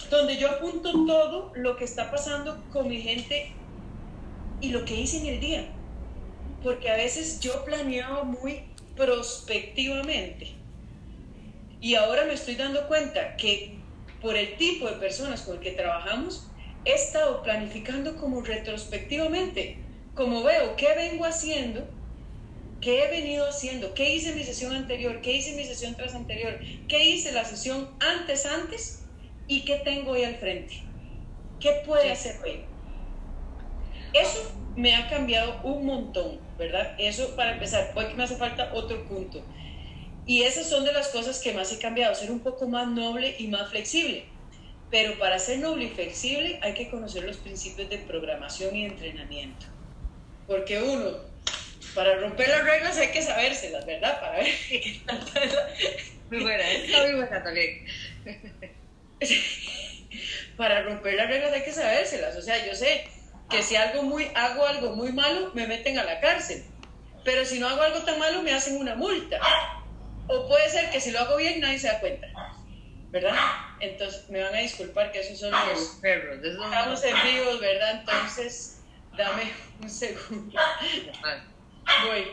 [0.09, 3.51] donde yo apunto todo lo que está pasando con mi gente
[4.61, 5.67] y lo que hice en el día.
[6.63, 8.63] Porque a veces yo planeaba muy
[8.95, 10.51] prospectivamente.
[11.81, 13.77] Y ahora me estoy dando cuenta que
[14.21, 16.47] por el tipo de personas con el que trabajamos,
[16.83, 19.77] he estado planificando como retrospectivamente,
[20.15, 21.87] como veo qué vengo haciendo,
[22.81, 25.95] qué he venido haciendo, qué hice en mi sesión anterior, qué hice en mi sesión
[25.95, 28.98] tras anterior, qué hice la sesión antes antes
[29.49, 30.81] y qué tengo hoy al frente,
[31.59, 32.63] qué puede hacer hoy.
[34.13, 36.95] Eso me ha cambiado un montón, ¿verdad?
[36.97, 39.43] Eso para empezar, hoy que me hace falta otro punto
[40.29, 43.35] y esas son de las cosas que más he cambiado, ser un poco más noble
[43.39, 44.25] y más flexible.
[44.91, 49.65] Pero para ser noble y flexible hay que conocer los principios de programación y entrenamiento.
[50.45, 51.17] Porque uno,
[51.95, 54.19] para romper las reglas hay que sabérselas, ¿verdad?
[54.21, 55.01] Para ver qué
[56.29, 57.85] Muy buena, está muy buena también.
[60.57, 62.35] para romper las reglas hay que sabérselas.
[62.35, 63.07] O sea, yo sé
[63.49, 66.63] que si algo muy, hago algo muy malo, me meten a la cárcel.
[67.23, 69.39] Pero si no hago algo tan malo, me hacen una multa.
[70.27, 72.27] O puede ser que si lo hago bien nadie se da cuenta.
[73.09, 73.35] ¿Verdad?
[73.79, 76.37] Entonces me van a disculpar que esos son los perros.
[76.43, 77.99] Estamos en vivo, ¿verdad?
[77.99, 78.81] Entonces,
[79.17, 79.51] dame
[79.81, 80.59] un segundo.
[82.05, 82.27] Voy.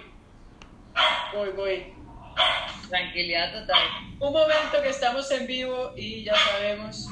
[1.32, 1.95] Voy, voy.
[2.88, 3.82] Tranquilidad total.
[4.20, 7.08] Un momento que estamos en vivo y ya sabemos.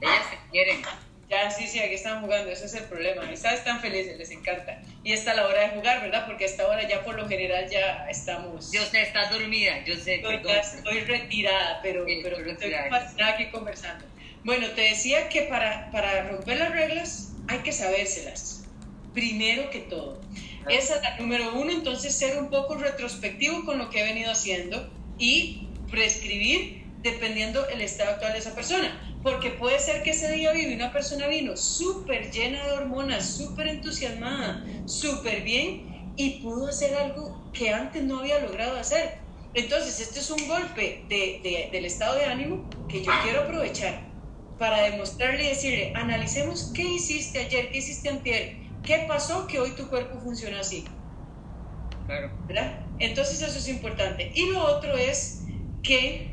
[0.00, 0.82] Ellas se quieren.
[1.28, 3.22] Ya, sí, sí, aquí están jugando, ese es el problema.
[3.30, 4.82] Están felices, les encanta.
[5.02, 6.26] Y está la hora de jugar, ¿verdad?
[6.26, 8.70] Porque a esta hora ya por lo general ya estamos...
[8.70, 10.16] Yo sé, estás dormida, yo sé.
[10.16, 14.04] Estoy, estoy retirada, pero, pero estoy fascinada aquí conversando.
[14.44, 18.64] Bueno, te decía que para, para romper las reglas hay que sabérselas,
[19.14, 20.20] primero que todo.
[20.68, 24.30] Esa es la número uno, entonces ser un poco retrospectivo con lo que he venido
[24.30, 30.32] haciendo y prescribir dependiendo el estado actual de esa persona porque puede ser que ese
[30.32, 36.66] día vino una persona vino súper llena de hormonas, súper entusiasmada, súper bien y pudo
[36.66, 39.18] hacer algo que antes no había logrado hacer.
[39.54, 44.10] Entonces, este es un golpe de, del estado de ánimo que yo quiero aprovechar
[44.58, 49.70] para demostrarle y decirle, analicemos qué hiciste ayer, qué hiciste antes, qué pasó que hoy
[49.72, 50.84] tu cuerpo funciona así.
[52.06, 52.32] Claro.
[52.46, 52.80] ¿Verdad?
[52.98, 54.32] Entonces eso es importante.
[54.34, 55.44] Y lo otro es
[55.82, 56.32] que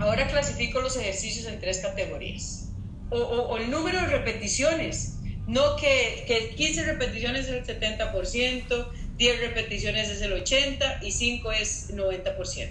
[0.00, 2.72] Ahora clasifico los ejercicios en tres categorías.
[3.10, 5.18] O, el número de repeticiones.
[5.46, 11.52] No que, que 15 repeticiones es el 70%, 10 repeticiones es el 80% y 5
[11.52, 12.70] es 90%.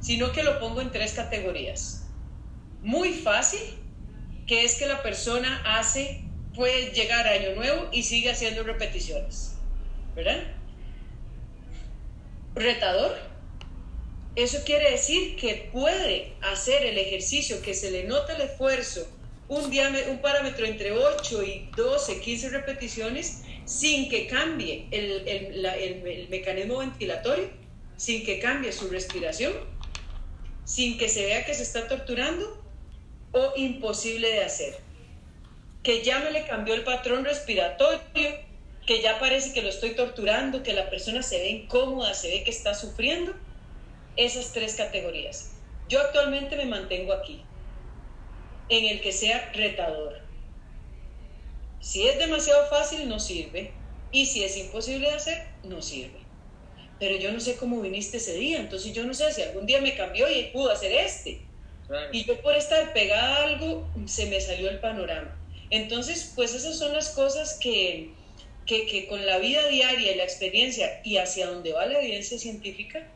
[0.00, 2.08] Sino que lo pongo en tres categorías.
[2.82, 3.60] Muy fácil,
[4.46, 9.54] que es que la persona hace, puede llegar año nuevo y sigue haciendo repeticiones.
[10.14, 10.42] ¿Verdad?
[12.54, 13.16] retador.
[14.34, 19.06] Eso quiere decir que puede hacer el ejercicio, que se le nota el esfuerzo,
[19.48, 26.78] un, un parámetro entre 8 y 12, 15 repeticiones, sin que cambie el, el mecanismo
[26.78, 27.50] ventilatorio,
[27.96, 29.52] sin que cambie su respiración,
[30.64, 32.62] sin que se vea que se está torturando
[33.32, 34.76] o imposible de hacer.
[35.82, 38.00] Que ya me le cambió el patrón respiratorio,
[38.86, 42.44] que ya parece que lo estoy torturando, que la persona se ve incómoda, se ve
[42.44, 43.34] que está sufriendo.
[44.16, 45.52] Esas tres categorías.
[45.88, 47.42] Yo actualmente me mantengo aquí,
[48.68, 50.20] en el que sea retador.
[51.80, 53.72] Si es demasiado fácil, no sirve.
[54.12, 56.20] Y si es imposible de hacer, no sirve.
[57.00, 59.80] Pero yo no sé cómo viniste ese día, entonces yo no sé si algún día
[59.80, 61.40] me cambió y pudo hacer este.
[62.12, 65.36] Y yo por estar pegada a algo, se me salió el panorama.
[65.72, 68.10] Entonces, pues esas son las cosas que,
[68.66, 73.08] que, con la vida diaria y la experiencia y hacia donde va la evidencia científica,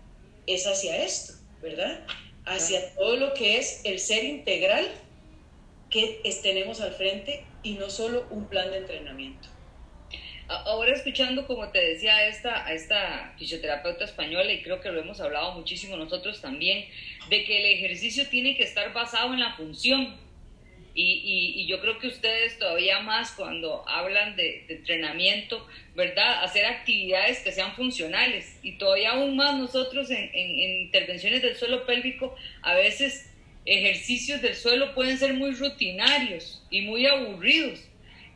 [0.46, 2.00] es hacia esto, ¿verdad?
[2.46, 4.88] Hacia todo lo que es el ser integral
[5.90, 9.48] que tenemos al frente y no solo un plan de entrenamiento.
[10.48, 15.00] Ahora escuchando, como te decía, a esta, a esta fisioterapeuta española, y creo que lo
[15.00, 16.86] hemos hablado muchísimo nosotros también,
[17.28, 20.16] de que el ejercicio tiene que estar basado en la función.
[20.96, 26.42] Y, y, yo creo que ustedes todavía más cuando hablan de, entrenamiento, ¿verdad?
[26.42, 28.58] Hacer actividades que sean funcionales.
[28.62, 33.30] Y todavía aún más nosotros en, en intervenciones del suelo pélvico, a veces
[33.66, 37.86] ejercicios del suelo pueden ser muy rutinarios y muy aburridos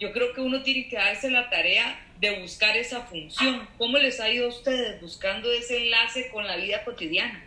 [0.01, 3.69] yo creo que uno tiene que darse la tarea de buscar esa función.
[3.77, 7.45] ¿Cómo les ha ido a ustedes buscando ese enlace con la vida cotidiana?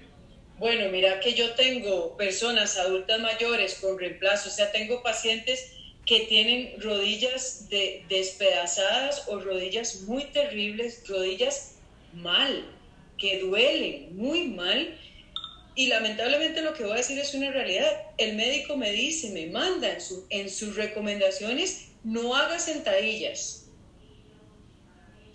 [0.59, 5.73] Bueno, mira que yo tengo personas adultas mayores con reemplazo, o sea, tengo pacientes
[6.05, 7.67] que tienen rodillas
[8.09, 11.75] despedazadas o rodillas muy terribles, rodillas
[12.13, 12.65] mal,
[13.17, 14.99] que duelen muy mal.
[15.75, 17.89] Y lamentablemente lo que voy a decir es una realidad.
[18.17, 23.62] El médico me dice, me manda en, en sus recomendaciones no haga sentadillas.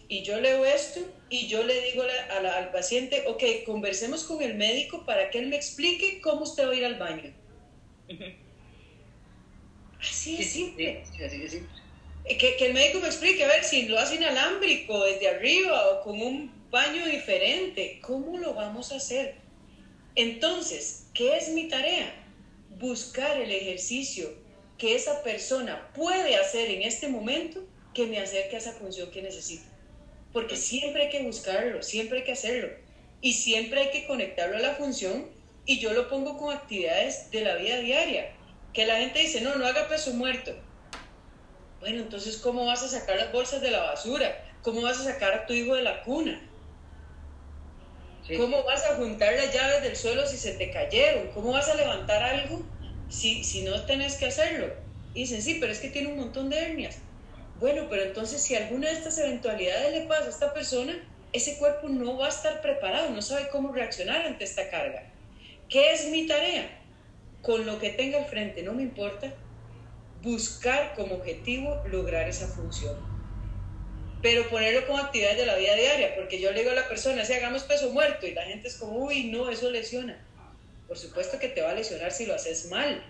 [0.08, 5.04] Y yo leo esto y yo le digo al paciente, ok, conversemos con el médico
[5.04, 7.34] para que él me explique cómo usted va a ir al baño.
[10.00, 11.04] Así es simple.
[12.26, 16.02] Que, que, el médico me explique, a ver si lo hace inalámbrico, desde arriba o
[16.02, 17.98] con un baño diferente.
[18.02, 19.34] ¿Cómo lo vamos a hacer?
[20.14, 22.14] Entonces, ¿qué es mi tarea?
[22.78, 24.30] Buscar el ejercicio
[24.78, 29.22] que esa persona puede hacer en este momento que me acerque a esa función que
[29.22, 29.77] necesito.
[30.32, 32.68] Porque siempre hay que buscarlo, siempre hay que hacerlo.
[33.20, 35.26] Y siempre hay que conectarlo a la función
[35.64, 38.30] y yo lo pongo con actividades de la vida diaria.
[38.72, 40.54] Que la gente dice, no, no haga peso muerto.
[41.80, 44.44] Bueno, entonces, ¿cómo vas a sacar las bolsas de la basura?
[44.62, 46.40] ¿Cómo vas a sacar a tu hijo de la cuna?
[48.36, 51.28] ¿Cómo vas a juntar las llaves del suelo si se te cayeron?
[51.32, 52.62] ¿Cómo vas a levantar algo
[53.08, 54.72] si, si no tenés que hacerlo.
[55.14, 56.98] Y dicen, sí, pero es que tiene un montón de hernias.
[57.60, 60.96] Bueno, pero entonces si alguna de estas eventualidades le pasa a esta persona,
[61.32, 65.02] ese cuerpo no va a estar preparado, no sabe cómo reaccionar ante esta carga.
[65.68, 66.70] ¿Qué es mi tarea?
[67.42, 69.34] Con lo que tenga al frente, no me importa,
[70.22, 72.96] buscar como objetivo lograr esa función.
[74.22, 77.24] Pero ponerlo como actividades de la vida diaria, porque yo le digo a la persona,
[77.24, 80.24] si hagamos peso muerto, y la gente es como, uy, no, eso lesiona.
[80.88, 83.04] Por supuesto que te va a lesionar si lo haces mal,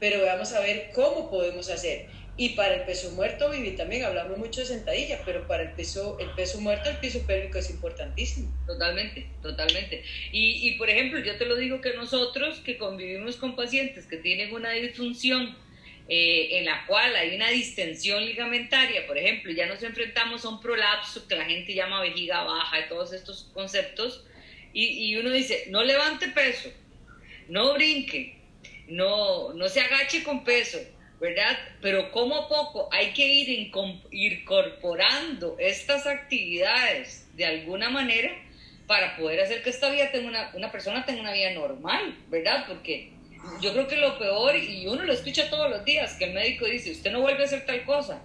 [0.00, 2.06] pero vamos a ver cómo podemos hacer.
[2.40, 6.16] Y para el peso muerto, Vivi, también hablamos mucho de sentadilla, pero para el peso,
[6.20, 8.48] el peso muerto, el piso pélvico es importantísimo.
[8.64, 10.04] Totalmente, totalmente.
[10.30, 14.18] Y, y por ejemplo, yo te lo digo que nosotros que convivimos con pacientes que
[14.18, 15.56] tienen una disfunción
[16.08, 20.60] eh, en la cual hay una distensión ligamentaria, por ejemplo, ya nos enfrentamos a un
[20.60, 24.24] prolapso que la gente llama vejiga baja, y todos estos conceptos,
[24.72, 26.70] y, y uno dice, no levante peso,
[27.48, 28.38] no brinque,
[28.86, 30.78] no, no se agache con peso,
[31.20, 31.58] ¿verdad?
[31.80, 33.70] Pero como a poco hay que ir
[34.10, 38.30] incorporando estas actividades de alguna manera
[38.86, 42.64] para poder hacer que esta vida tenga una, una persona tenga una vida normal, ¿verdad?
[42.66, 43.12] Porque
[43.60, 46.66] yo creo que lo peor, y uno lo escucha todos los días, que el médico
[46.66, 48.22] dice, usted no vuelve a hacer tal cosa.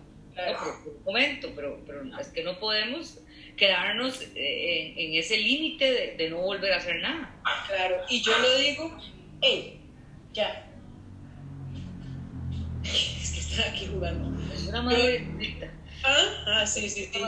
[0.85, 3.19] un momento, pero, pero es que no podemos
[3.57, 7.35] quedarnos eh, en, ese límite de, de, no volver a hacer nada.
[7.67, 8.97] Claro, y yo lo digo
[9.43, 9.77] ¡Ey!
[10.31, 10.65] Ya.
[12.83, 14.53] Es que están aquí jugando.
[14.53, 15.27] Es una madre
[16.03, 16.43] ¿Ah?
[16.47, 17.21] ah, sí, sí, sí.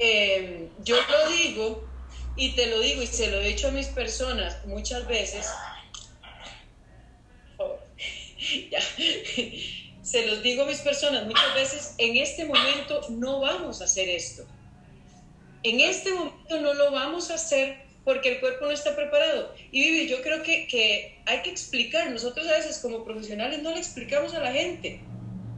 [0.00, 1.88] Eh, yo lo digo
[2.36, 5.46] y te lo digo y se lo he dicho a mis personas muchas veces.
[8.70, 8.80] ya.
[10.02, 14.08] Se los digo a mis personas muchas veces, en este momento no vamos a hacer
[14.08, 14.46] esto.
[15.62, 19.54] En este momento no lo vamos a hacer porque el cuerpo no está preparado.
[19.70, 22.10] Y Vivi, yo creo que, que hay que explicar.
[22.10, 25.00] Nosotros a veces como profesionales no le explicamos a la gente.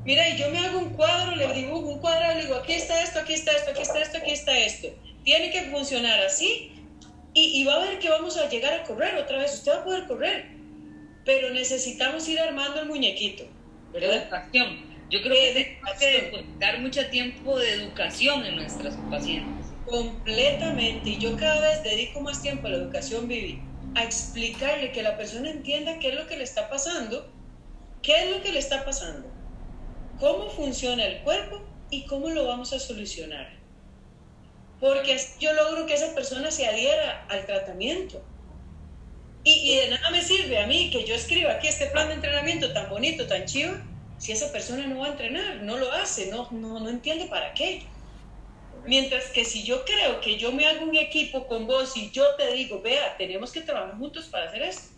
[0.05, 3.05] Mira, y yo me hago un cuadro, le dibujo un cuadro, le digo, aquí está
[3.05, 4.88] esto, aquí está esto, aquí está esto, aquí está esto.
[5.22, 6.72] Tiene que funcionar así
[7.34, 9.55] y, y va a ver que vamos a llegar a correr otra vez.
[9.55, 10.46] Usted va a poder correr,
[11.24, 13.44] pero necesitamos ir armando el muñequito,
[13.92, 14.24] ¿verdad?
[14.24, 14.90] Educación.
[15.09, 19.59] Yo creo que hay que dar mucho tiempo de educación en nuestras pacientes.
[19.91, 21.11] Completamente.
[21.11, 23.61] Y yo cada vez dedico más tiempo a la educación, Vivi,
[23.97, 27.28] a explicarle que la persona entienda qué es lo que le está pasando,
[28.01, 29.28] qué es lo que le está pasando,
[30.20, 31.61] cómo funciona el cuerpo
[31.91, 33.51] y cómo lo vamos a solucionar.
[34.78, 38.22] Porque yo logro que esa persona se adhiera al tratamiento.
[39.43, 42.14] Y, y, de nada me sirve a mí que yo escriba aquí este plan de
[42.14, 43.74] entrenamiento tan bonito, tan chido,
[44.18, 47.53] si esa persona no va a entrenar, no lo hace, no, no, no entiende para
[47.55, 47.82] qué.
[48.86, 52.34] Mientras que si yo creo que yo me hago un equipo con vos y yo
[52.36, 54.94] te digo, vea, tenemos que trabajar juntos para hacer esto,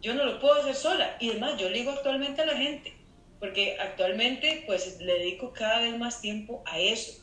[0.00, 1.16] yo no lo puedo hacer sola.
[1.20, 2.94] Y además, yo le digo actualmente a la gente,
[3.38, 7.22] porque actualmente pues le dedico cada vez más tiempo a eso.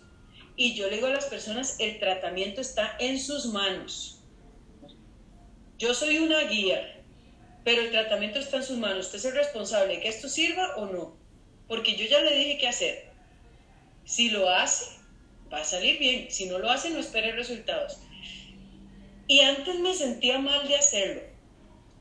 [0.56, 4.22] Y yo le digo a las personas, el tratamiento está en sus manos.
[5.78, 7.02] Yo soy una guía,
[7.64, 9.06] pero el tratamiento está en sus manos.
[9.06, 11.18] Usted es el responsable de que esto sirva o no.
[11.68, 13.10] Porque yo ya le dije qué hacer.
[14.04, 14.99] Si lo hace,
[15.52, 16.30] va a salir bien.
[16.30, 18.00] Si no lo hace, no espere resultados.
[19.28, 21.22] Y antes me sentía mal de hacerlo.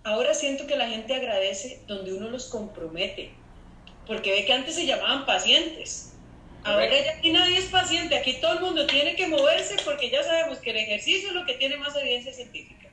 [0.04, 3.30] Ahora siento que la gente agradece donde uno los compromete.
[4.06, 6.14] Porque ve que antes se llamaban pacientes.
[6.64, 8.16] Ahora ya aquí nadie es paciente.
[8.16, 11.44] Aquí todo el mundo tiene que moverse porque ya sabemos que el ejercicio es lo
[11.44, 12.88] que tiene más evidencia científica.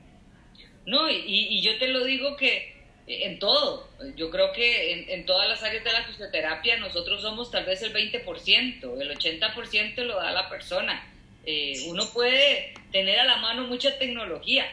[0.86, 2.75] No, y, y yo te lo digo que
[3.08, 3.88] en todo.
[4.16, 7.94] Yo creo que en, todas las áreas de la fisioterapia nosotros somos tal vez el
[7.94, 11.12] 20%, el 80% lo da la persona.
[11.46, 14.66] Eh, uno puede tener a la mano mucha tecnología,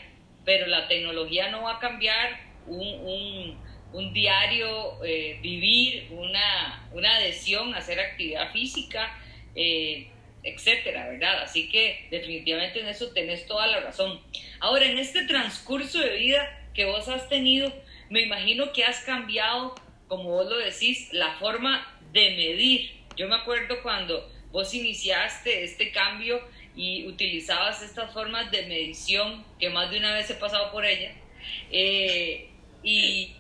[0.45, 3.59] pero la tecnología no va a cambiar un, un,
[3.93, 9.19] un diario eh, vivir, una, una, adhesión hacer actividad física,
[9.55, 10.09] eh,
[10.43, 11.43] etcétera, ¿verdad?
[11.43, 14.21] Así que definitivamente en eso tenés toda la razón.
[14.61, 17.71] Ahora, en este transcurso de vida que vos has tenido,
[18.13, 19.75] me imagino que has cambiado,
[20.07, 22.93] como vos lo decís, la forma de medir.
[23.17, 26.39] Yo me acuerdo cuando vos iniciaste este cambio
[26.77, 31.17] y utilizabas estas formas de medición, que más de una vez he pasado por ellas.
[31.71, 32.51] Eh,
[32.83, 33.33] y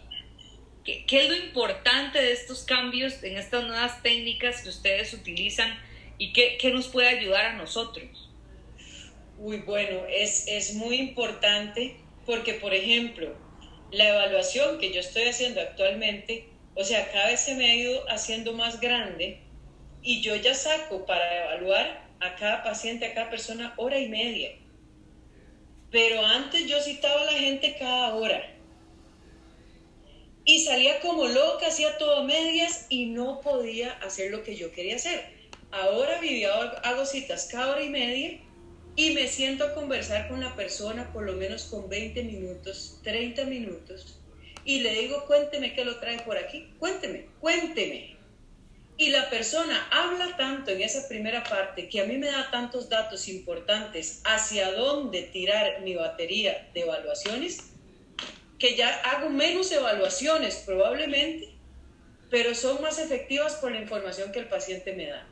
[0.86, 5.78] ¿qué, ¿qué, es lo importante de estos cambios en estas nuevas técnicas que ustedes utilizan
[6.16, 8.30] y qué, qué nos puede ayudar a nosotros?
[9.36, 13.36] Uy, bueno, es, es muy importante porque, por ejemplo,
[13.92, 18.10] la evaluación que yo estoy haciendo actualmente, o sea, cada vez se me ha ido
[18.10, 19.40] haciendo más grande
[20.02, 24.52] y yo ya saco para evaluar a cada paciente, a cada persona, hora y media.
[25.90, 28.48] Pero antes yo citaba a la gente cada hora.
[30.44, 34.72] Y salía como loca, hacía todo a medias y no podía hacer lo que yo
[34.72, 35.22] quería hacer.
[35.70, 38.40] Ahora vivía, hago citas cada hora y media
[38.96, 43.44] y me siento a conversar con la persona por lo menos con 20 minutos, 30
[43.44, 44.18] minutos,
[44.64, 48.16] y le digo, cuénteme qué lo trae por aquí, cuénteme, cuénteme.
[48.96, 52.88] Y la persona habla tanto en esa primera parte que a mí me da tantos
[52.88, 57.72] datos importantes hacia dónde tirar mi batería de evaluaciones,
[58.58, 61.48] que ya hago menos evaluaciones probablemente,
[62.30, 65.26] pero son más efectivas por la información que el paciente me da.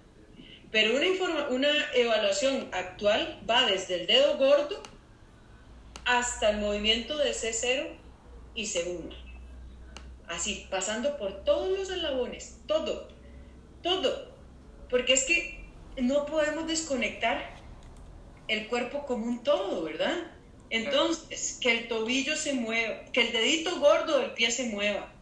[0.70, 4.80] Pero una, una evaluación actual va desde el dedo gordo
[6.04, 7.88] hasta el movimiento de C0
[8.54, 9.14] y C1.
[10.28, 13.08] Así, pasando por todos los eslabones, todo,
[13.82, 14.30] todo.
[14.88, 15.64] Porque es que
[16.00, 17.54] no podemos desconectar
[18.46, 20.32] el cuerpo como un todo, ¿verdad?
[20.70, 25.12] Entonces, que el tobillo se mueva, que el dedito gordo del pie se mueva,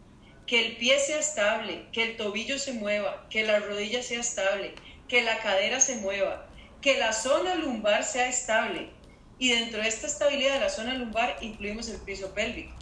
[0.46, 4.74] que el pie sea estable, que el tobillo se mueva, que la rodilla sea estable,
[5.08, 6.46] que la cadera se mueva,
[6.80, 8.90] que la zona lumbar sea estable.
[9.38, 12.74] Y dentro de esta estabilidad de la zona lumbar incluimos el piso pélvico.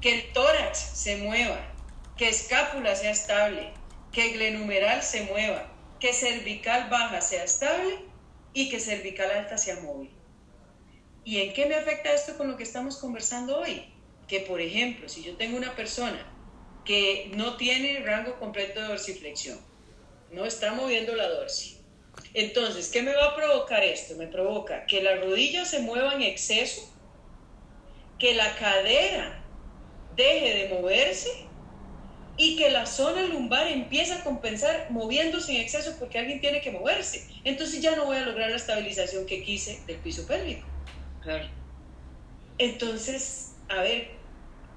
[0.00, 1.60] Que el tórax se mueva,
[2.16, 3.72] que escápula sea estable,
[4.12, 7.98] que glenumeral se mueva, que cervical baja sea estable
[8.52, 10.10] y que cervical alta sea móvil.
[11.24, 13.84] ¿Y en qué me afecta esto con lo que estamos conversando hoy?
[14.28, 16.30] Que, por ejemplo, si yo tengo una persona
[16.84, 19.58] que no tiene rango completo de dorsiflexión,
[20.34, 21.76] no está moviendo la dorsi.
[22.34, 24.16] Entonces, ¿qué me va a provocar esto?
[24.16, 26.82] Me provoca que la rodilla se mueva en exceso,
[28.18, 29.44] que la cadera
[30.16, 31.28] deje de moverse
[32.36, 36.72] y que la zona lumbar empieza a compensar moviéndose en exceso porque alguien tiene que
[36.72, 37.28] moverse.
[37.44, 40.66] Entonces ya no voy a lograr la estabilización que quise del piso pélvico.
[41.20, 41.48] Claro.
[42.58, 44.10] Entonces, a ver,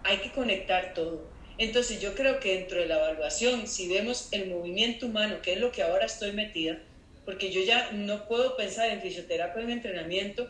[0.04, 1.37] hay que conectar todo.
[1.58, 5.60] Entonces yo creo que dentro de la evaluación, si vemos el movimiento humano, que es
[5.60, 6.80] lo que ahora estoy metida,
[7.26, 10.50] porque yo ya no puedo pensar en fisioterapia en entrenamiento,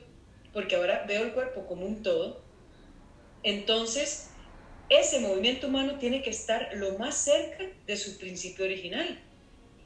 [0.53, 2.43] porque ahora veo el cuerpo como un todo,
[3.43, 4.31] entonces
[4.89, 9.21] ese movimiento humano tiene que estar lo más cerca de su principio original.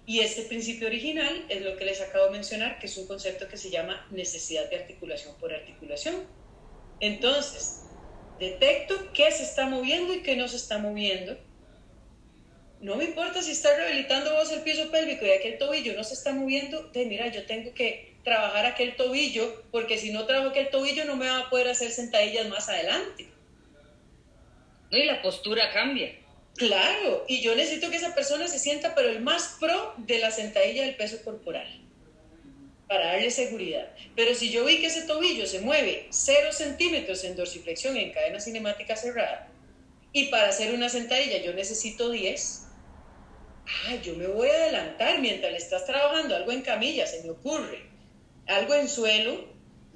[0.06, 3.48] Y ese principio original es lo que les acabo de mencionar, que es un concepto
[3.48, 6.16] que se llama necesidad de articulación por articulación.
[7.00, 7.91] Entonces,
[8.42, 11.38] detecto qué se está moviendo y qué no se está moviendo.
[12.82, 16.16] No me importa si está rehabilitando vos el piso pélvico y aquel tobillo no se
[16.16, 20.70] está moviendo, de mira, yo tengo que trabajar aquel tobillo, porque si no trabajo aquel
[20.70, 23.28] tobillo no me va a poder hacer sentadillas más adelante.
[24.90, 26.18] Y la postura cambia.
[26.56, 30.32] Claro, y yo necesito que esa persona se sienta, pero el más pro de la
[30.32, 31.81] sentadilla del peso corporal,
[32.92, 33.88] para darle seguridad.
[34.18, 38.42] Pero si yo vi que ese tobillo se mueve 0 centímetros en dorsiflexión en cadena
[38.42, 39.48] cinemática cerrada,
[40.12, 42.68] y para hacer una sentadilla yo necesito 10,
[43.88, 47.30] ah, yo me voy a adelantar mientras le estás trabajando algo en camilla, se me
[47.30, 47.82] ocurre,
[48.46, 49.48] algo en suelo,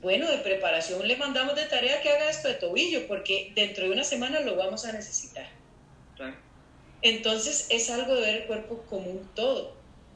[0.02, 3.91] bueno, de preparación le mandamos de tarea que haga esto de tobillo, porque dentro de
[3.91, 5.48] una semana lo vamos a necesitar.
[7.02, 9.75] Entonces es algo de ver el cuerpo como un todo.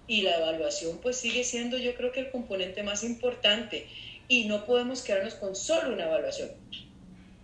[0.09, 3.87] Y la evaluación pues sigue siendo yo creo que el componente más importante.
[4.27, 6.49] Y no podemos quedarnos con solo una evaluación.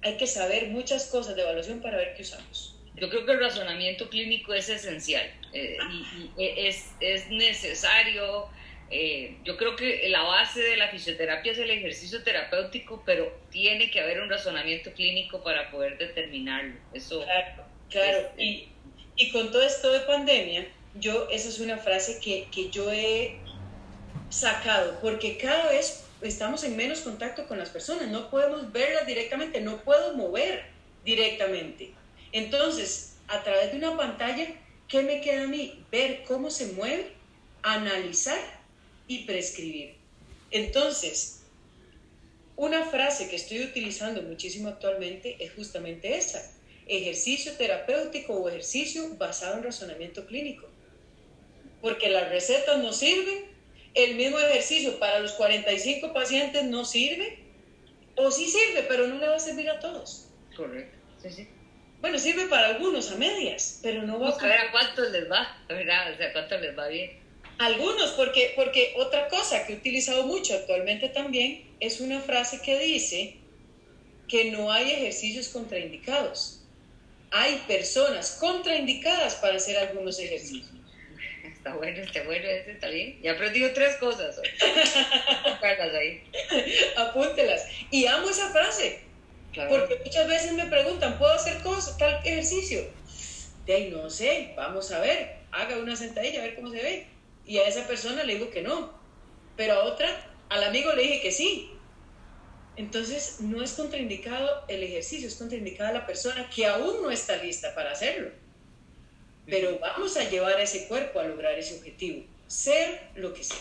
[0.02, 2.76] Hay que saber muchas cosas de evaluación para ver qué usamos.
[2.96, 8.50] Yo creo que el razonamiento clínico es esencial eh, y, es, es necesario
[8.92, 13.90] eh, yo creo que la base de la fisioterapia es el ejercicio terapéutico, pero tiene
[13.90, 16.76] que haber un razonamiento clínico para poder determinarlo.
[16.94, 18.32] Eso claro, claro.
[18.38, 18.70] y,
[19.16, 20.68] y, con todo esto de pandemia,
[21.00, 23.38] yo, esa es una frase que, que yo he
[24.30, 29.62] sacado, porque cada vez estamos en menos contacto con las personas, no podemos verlas directamente,
[29.62, 30.66] no puedo mover
[31.04, 31.94] directamente.
[32.32, 34.48] Entonces, a través de una pantalla,
[34.88, 35.84] ¿qué me queda a mí?
[35.92, 37.12] Ver cómo se mueve,
[37.62, 38.40] analizar
[39.08, 39.96] y prescribir.
[40.52, 41.42] Entonces,
[42.56, 46.52] una frase que estoy utilizando muchísimo actualmente es justamente esa,
[46.88, 50.68] ejercicio terapéutico o ejercicio basado en razonamiento clínico.
[51.86, 53.46] Porque las recetas no sirven,
[53.94, 57.38] el mismo ejercicio para los 45 pacientes no sirve,
[58.16, 60.30] o sí sirve, pero no le va a servir a todos.
[60.58, 61.48] Correcto, sí, sí.
[62.02, 64.32] Bueno, sirve para algunos a medias, pero no va a...
[64.32, 65.64] a ver a cuántos les va.
[65.70, 67.20] O sea, a cuántos les va bien.
[67.60, 72.80] Algunos, porque, porque otra cosa que he utilizado mucho actualmente también es una frase que
[72.80, 73.38] dice
[74.28, 76.64] que no hay ejercicios contraindicados.
[77.30, 80.75] Hay personas contraindicadas para hacer algunos ejercicios.
[81.66, 83.20] Está bueno, está bueno, está bien.
[83.24, 84.48] Ya aprendido tres cosas hoy.
[85.98, 86.24] ahí.
[86.96, 87.66] Apúntelas.
[87.90, 89.00] Y amo esa frase.
[89.68, 92.84] Porque muchas veces me preguntan, ¿puedo hacer cosas, tal ejercicio?
[93.66, 97.08] De ahí no sé, vamos a ver, haga una sentadilla, a ver cómo se ve
[97.48, 98.94] y a esa persona le digo que no,
[99.58, 100.08] pero a otra,
[100.50, 101.72] al amigo le dije que sí.
[102.76, 107.74] Entonces no es contraindicado el ejercicio, es contraindicada la persona que aún no está lista
[107.74, 108.45] para hacerlo.
[109.48, 113.58] Pero vamos a llevar a ese cuerpo a lograr ese objetivo, ser lo que sea.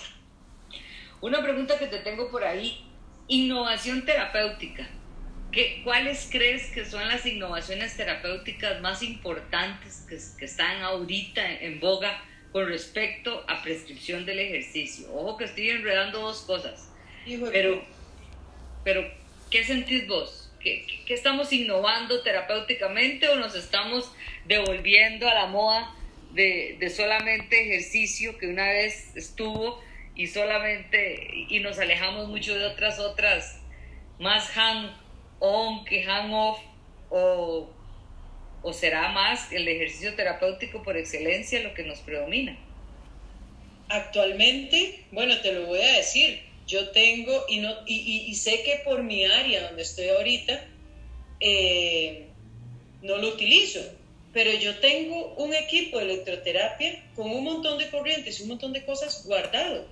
[1.21, 2.85] Una pregunta que te tengo por ahí,
[3.29, 4.89] innovación terapéutica.
[5.53, 11.79] ¿Qué, ¿Cuáles crees que son las innovaciones terapéuticas más importantes que, que están ahorita en
[11.81, 12.21] boga
[12.55, 15.13] con respecto a prescripción del ejercicio.
[15.13, 16.89] Ojo que estoy enredando dos cosas.
[17.51, 17.85] pero,
[18.85, 19.13] pero,
[19.51, 20.53] ¿qué sentís vos?
[20.61, 24.13] ¿Qué, ¿Qué, estamos innovando terapéuticamente o nos estamos
[24.47, 25.95] devolviendo a la moda
[26.33, 29.83] de, de solamente ejercicio que una vez estuvo
[30.15, 33.61] y solamente y nos alejamos mucho de otras otras
[34.19, 34.91] más hand
[35.41, 36.59] on que hand off
[37.11, 37.75] o
[38.65, 42.59] ¿O será más el ejercicio terapéutico por excelencia lo que nos predomina?
[43.91, 49.03] Actualmente, bueno, te lo voy a decir, yo tengo, y, no, y, sé que por
[49.03, 50.67] mi área donde estoy ahorita,
[51.41, 52.29] eh,
[53.03, 53.81] no lo utilizo,
[54.35, 58.75] pero yo tengo un equipo de electroterapia con un montón de corrientes y un montón
[58.75, 59.87] de cosas guardado.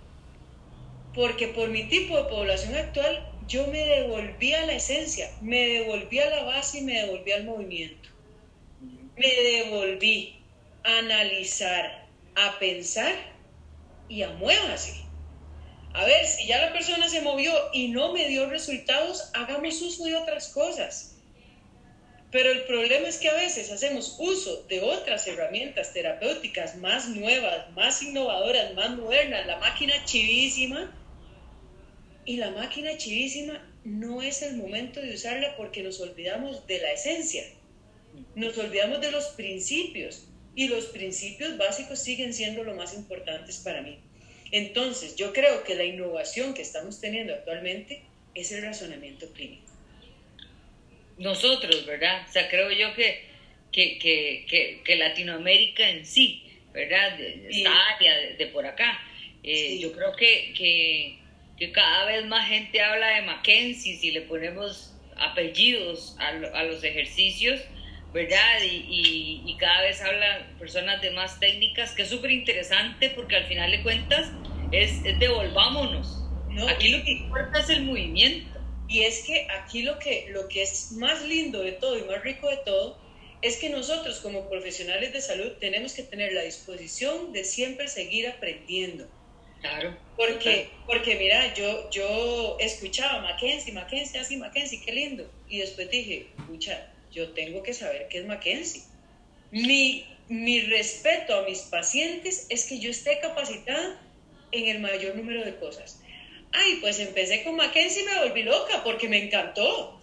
[1.15, 6.19] Porque por mi tipo de población actual, yo me devolví a la esencia, me devolví
[6.19, 8.13] a la base y me devolví al movimiento
[9.17, 10.37] me devolví
[10.85, 13.15] a analizar, a pensar
[14.09, 15.05] y a muévase.
[15.95, 20.05] A ver, si ya la persona se movió y no me dio resultados, hagamos uso
[20.05, 21.12] de otras cosas.
[22.33, 27.71] Pero el problema es que a veces hacemos uso de otras herramientas terapéuticas más nuevas,
[27.73, 30.99] más innovadoras, más modernas, la máquina chivísima,
[32.25, 36.93] y la máquina chivísima no es el momento de usarla porque nos olvidamos de la
[36.93, 37.45] esencia,
[38.35, 43.83] nos olvidamos de los principios, y los principios básicos siguen siendo lo más importantes para
[43.83, 43.99] mí.
[44.51, 48.03] Entonces, yo creo que la innovación que estamos teniendo actualmente
[48.35, 49.72] es el razonamiento clínico.
[51.19, 52.27] Nosotros, ¿verdad?
[52.29, 53.29] O sea, creo yo que,
[53.73, 57.17] que, Latinoamérica en sí, ¿verdad?
[57.17, 59.01] De, esta área de, por acá.
[59.43, 61.19] Eh, yo creo que, que,
[61.73, 67.61] cada vez más gente habla de Mackenzie, si le ponemos apellidos a, a los ejercicios,
[68.13, 68.63] ¿verdad?
[68.63, 73.45] Y, y, cada vez hablan personas de más técnicas, que es súper interesante porque al
[73.45, 74.31] final de cuentas
[74.71, 76.19] es, devolvámonos.
[76.69, 78.52] aquí lo que importa es el movimiento.
[78.93, 82.23] Y es que aquí lo que, lo que es más lindo de todo y más
[82.23, 82.99] rico de todo
[83.41, 88.29] es que nosotros como profesionales de salud tenemos que tener la disposición de siempre seguir
[88.29, 89.09] aprendiendo.
[89.63, 89.97] Claro.
[90.15, 95.31] Porque, porque mira, yo, yo escuchaba Mackenzie, Mackenzie, así, Mackenzie, qué lindo.
[95.49, 98.83] Y después dije, escucha, yo tengo que saber qué es Mackenzie.
[99.53, 103.99] Mi, mi respeto a mis pacientes es que yo esté capacitada
[104.51, 106.02] en el mayor número de cosas.
[106.53, 109.99] Ay, pues empecé con Mackenzie y me volví loca porque me encantó.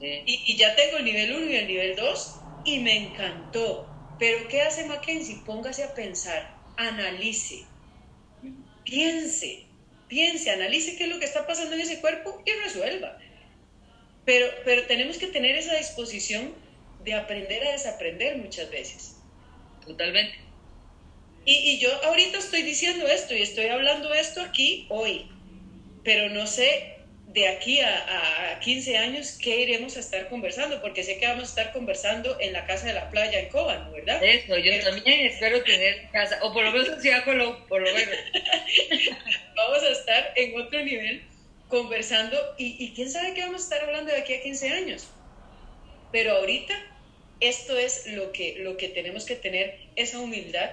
[0.00, 3.88] Y, y, ya tengo el nivel 1 y el nivel 2 y me encantó.
[4.18, 5.40] Pero ¿qué hace Mackenzie?
[5.44, 7.64] Póngase a pensar, analice,
[8.84, 9.64] piense,
[10.08, 13.18] piense, analice qué es lo que está pasando en ese cuerpo y resuelva.
[14.24, 16.54] Pero, pero tenemos que tener esa disposición
[17.04, 19.16] de aprender a desaprender muchas veces.
[19.86, 20.36] Totalmente.
[21.44, 25.30] Y, y, yo ahorita estoy diciendo esto y estoy hablando esto aquí hoy,
[26.04, 31.04] pero no sé de aquí a, a, 15 años qué iremos a estar conversando, porque
[31.04, 34.22] sé que vamos a estar conversando en la casa de la playa en Coban, ¿verdad?
[34.22, 37.92] Eso, yo también espero tener casa, o por lo menos en Ciudad Colón, por lo
[37.92, 38.14] menos.
[39.56, 41.22] vamos a estar en otro nivel
[41.68, 45.08] conversando y, quién sabe qué vamos a estar hablando de aquí a 15 años.
[46.10, 46.74] Pero ahorita
[47.40, 50.70] esto es lo que, lo que tenemos que tener, esa humildad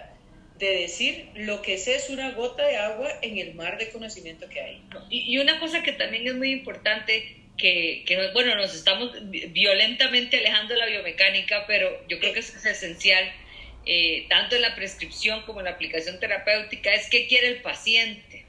[0.57, 4.47] de decir lo que sé es una gota de agua en el mar de conocimiento
[4.47, 4.81] que hay.
[5.09, 10.73] Y, una cosa que también es muy importante, que, que, bueno, nos estamos violentamente alejando
[10.73, 13.31] de la biomecánica, pero yo creo que es esencial,
[13.85, 18.45] eh, tanto en la prescripción como en la aplicación terapéutica, es qué quiere el paciente.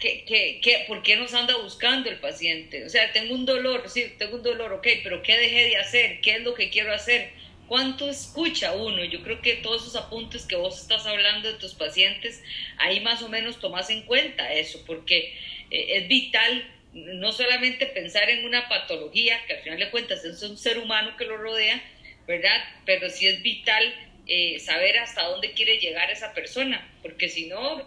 [0.00, 0.24] ¿Qué,
[0.60, 2.84] qué, por qué nos anda buscando el paciente?
[2.84, 6.20] O sea, tengo un dolor, sí, tengo un dolor, ok, pero ¿qué dejé de hacer?
[6.20, 7.30] ¿Qué es lo que quiero hacer?
[7.72, 9.02] ¿Cuánto escucha uno?
[9.02, 12.42] Yo creo que todos esos apuntes que vos estás hablando de tus pacientes,
[12.76, 15.32] ahí más o menos tomas en cuenta eso, porque
[15.70, 20.42] eh, es vital no solamente pensar en una patología, que al final de cuentas es
[20.42, 21.82] un ser humano que lo rodea,
[22.26, 22.62] ¿verdad?
[22.84, 23.82] Pero sí es vital
[24.26, 27.78] eh, saber hasta dónde quiere llegar esa persona, porque si no,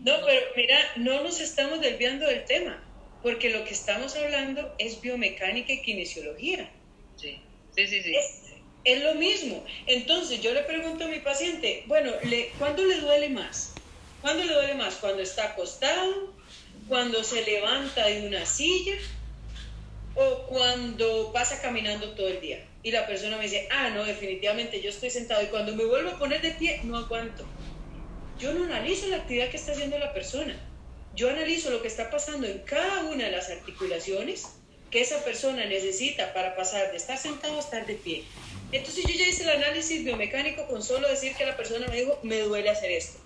[0.00, 2.84] no, pero mira, no nos estamos desviando del tema,
[3.22, 6.68] porque lo que estamos hablando es biomecánica y kinesiología.
[7.14, 7.38] Sí,
[7.76, 8.02] sí, sí.
[8.02, 8.16] sí.
[8.16, 8.43] Es,
[8.84, 9.64] lo mismo.
[9.86, 13.72] Entonces yo le pregunto a mi paciente, bueno, le, ¿cuándo le duele más?
[14.20, 14.96] ¿Cuándo le duele más?
[14.96, 16.32] ¿Cuando está acostado?
[16.88, 18.94] ¿Cuando se levanta de una silla?
[20.16, 22.64] ¿O cuando pasa caminando todo el día?
[22.82, 26.10] Y la persona me dice, ah, no, definitivamente yo estoy sentado y cuando me vuelvo
[26.10, 27.46] a poner de pie, no aguanto
[28.38, 30.54] yo no analizo la actividad que está haciendo la persona.
[31.14, 34.46] Yo analizo lo que está pasando en cada una de las articulaciones
[34.90, 38.24] que esa persona necesita para pasar de estar sentado a estar de pie.
[38.74, 42.18] Entonces yo ya hice el análisis biomecánico con solo decir que la persona me dijo,
[42.24, 43.20] me duele hacer esto.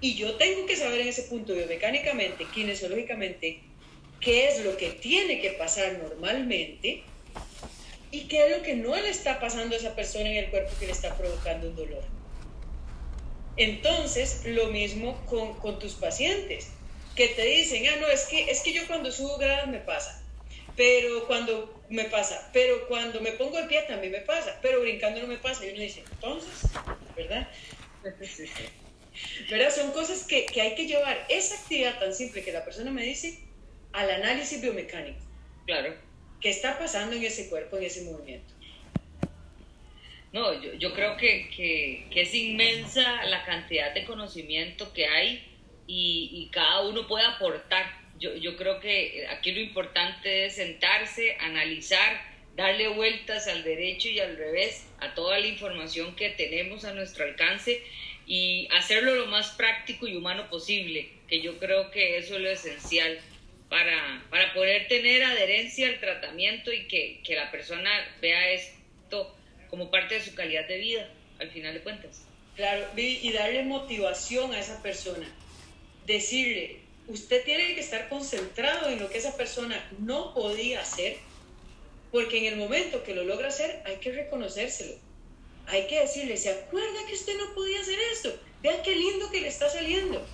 [0.00, 3.60] Y yo tengo que saber en ese punto biomecánicamente, kinesiológicamente,
[4.20, 7.04] qué es lo que tiene que pasar normalmente
[8.10, 10.72] y qué es lo que no le está pasando a esa persona en el cuerpo
[10.80, 12.02] que le está provocando un dolor.
[13.56, 16.70] Entonces, lo mismo con, tus pacientes,
[17.14, 20.19] que te dicen, ah, no, es que, es que yo cuando subo gradas me pasa,
[20.80, 25.20] pero cuando me pasa, pero cuando me pongo de pie también me pasa, pero brincando
[25.20, 25.66] no me pasa.
[25.66, 26.70] Y uno dice, entonces,
[27.14, 27.46] ¿verdad?
[29.50, 29.70] ¿Verdad?
[29.70, 33.02] Son cosas que, que hay que llevar esa actividad tan simple que la persona me
[33.02, 33.40] dice
[33.92, 35.20] al análisis biomecánico.
[35.66, 35.94] Claro.
[36.40, 38.54] ¿Qué está pasando en ese cuerpo, en ese movimiento?
[40.32, 45.46] No, yo, yo creo que, que, que, es inmensa la cantidad de conocimiento que hay
[45.86, 47.99] y, y cada uno puede aportar.
[48.20, 52.22] Yo, yo, creo que aquí lo importante es sentarse, analizar,
[52.54, 57.24] darle vueltas al derecho y al revés a toda la información que tenemos a nuestro
[57.24, 57.82] alcance
[58.26, 62.50] y hacerlo lo más práctico y humano posible, que yo creo que eso es lo
[62.50, 63.18] esencial.
[63.70, 67.90] para, para poder tener adherencia al tratamiento y que, que la persona
[68.20, 69.34] vea esto
[69.68, 71.08] como parte de su calidad de vida,
[71.38, 72.26] al final de cuentas.
[72.56, 75.26] Claro, y darle motivación a esa persona.
[76.04, 76.79] Decirle,
[77.10, 81.16] usted tiene que estar concentrado en lo que esa persona no podía hacer,
[82.12, 84.94] porque en el momento que lo logra hacer hay que reconocérselo.
[85.66, 88.32] Hay que decirle, ¿se acuerda que usted no podía hacer esto?
[88.62, 90.24] Vean qué lindo que le está saliendo.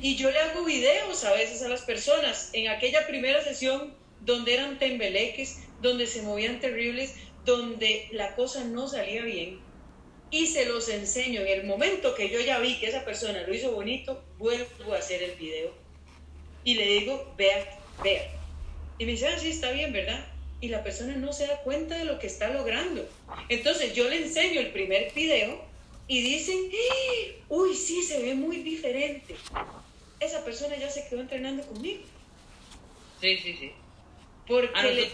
[0.00, 4.54] Y yo le hago videos a veces a las personas en aquella primera sesión donde
[4.54, 7.14] eran tembeleques, donde se movían terribles,
[7.44, 9.71] donde la cosa no salía bien
[10.32, 11.42] y se los enseño.
[11.42, 14.98] En el momento que yo ya vi que esa persona lo hizo bonito, vuelvo a
[14.98, 15.70] hacer el video
[16.64, 18.28] y le digo, vea, vea.
[18.98, 20.26] Y me dice, ah, sí, está bien, ¿verdad?
[20.60, 23.08] Y la persona no se da cuenta de lo que está logrando.
[23.48, 25.62] Entonces yo le enseño el primer video
[26.08, 27.44] y dicen, ¡Ah!
[27.48, 29.36] uy, sí, se ve muy diferente.
[30.18, 32.02] Esa persona ya se quedó entrenando conmigo.
[33.20, 33.72] Sí, sí, sí.
[34.46, 35.10] Porque le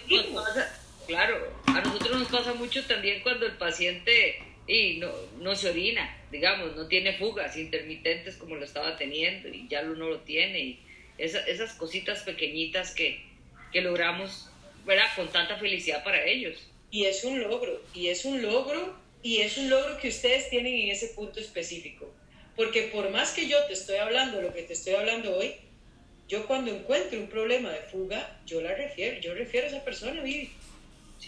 [1.06, 5.10] claro, a nosotros nos pasa mucho también cuando el paciente y no,
[5.40, 10.10] no se orina, digamos, no tiene fugas intermitentes como lo estaba teniendo y ya uno
[10.10, 10.80] lo tiene y
[11.16, 13.22] esas cositas pequeñitas que,
[13.72, 14.50] que logramos,
[14.84, 15.06] ¿verdad?
[15.16, 16.68] Con tanta felicidad para ellos.
[16.90, 20.74] Y es un logro, y es un logro, y es un logro que ustedes tienen
[20.74, 22.14] en ese punto específico.
[22.54, 25.54] Porque por más que yo te estoy hablando lo que te estoy hablando hoy,
[26.28, 30.22] yo cuando encuentro un problema de fuga, yo la refiero, yo refiero a esa persona,
[30.22, 30.50] Vivi.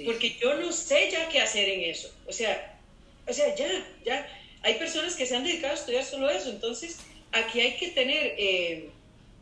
[0.05, 2.15] porque yo no sé ya qué hacer en eso.
[2.27, 2.80] O sea,
[3.27, 3.69] o sea, ya,
[4.05, 4.27] ya.
[4.63, 6.51] Hay personas que se han dedicado a estudiar solo eso.
[6.51, 6.99] Entonces,
[7.33, 8.91] aquí hay que tener, eh,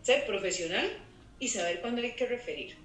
[0.02, 0.90] ser profesional
[1.40, 2.76] y saber cuándo hay que referir.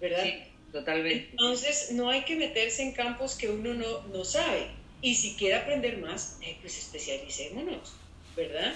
[0.00, 0.24] ¿Verdad?
[0.24, 0.42] Sí,
[0.72, 1.28] totalmente.
[1.32, 4.68] Entonces, no hay que meterse en campos que uno no, no sabe.
[5.02, 7.92] Y si quiere aprender más, eh, pues especialicémonos,
[8.36, 8.74] ¿verdad?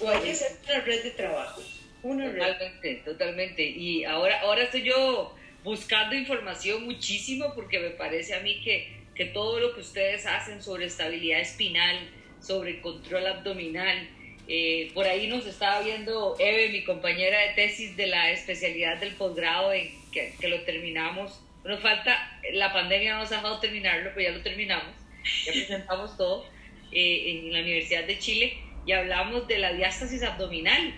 [0.00, 1.62] O hay que hacer una red de trabajo.
[2.02, 3.62] Una totalmente, totalmente.
[3.62, 9.26] Y ahora, ahora estoy yo buscando información muchísimo porque me parece a mí que que
[9.26, 12.08] todo lo que ustedes hacen sobre estabilidad espinal,
[12.40, 14.08] sobre control abdominal,
[14.48, 19.12] eh, por ahí nos estaba viendo Eve, mi compañera de tesis de la especialidad del
[19.16, 21.38] posgrado, en que, lo terminamos.
[21.64, 24.96] Nos falta, la pandemia no nos ha dejado terminarlo, pero ya lo terminamos.
[25.44, 26.46] Ya presentamos todo
[26.90, 28.56] eh, en la Universidad de Chile
[28.86, 30.94] y hablamos de la diástasis abdominal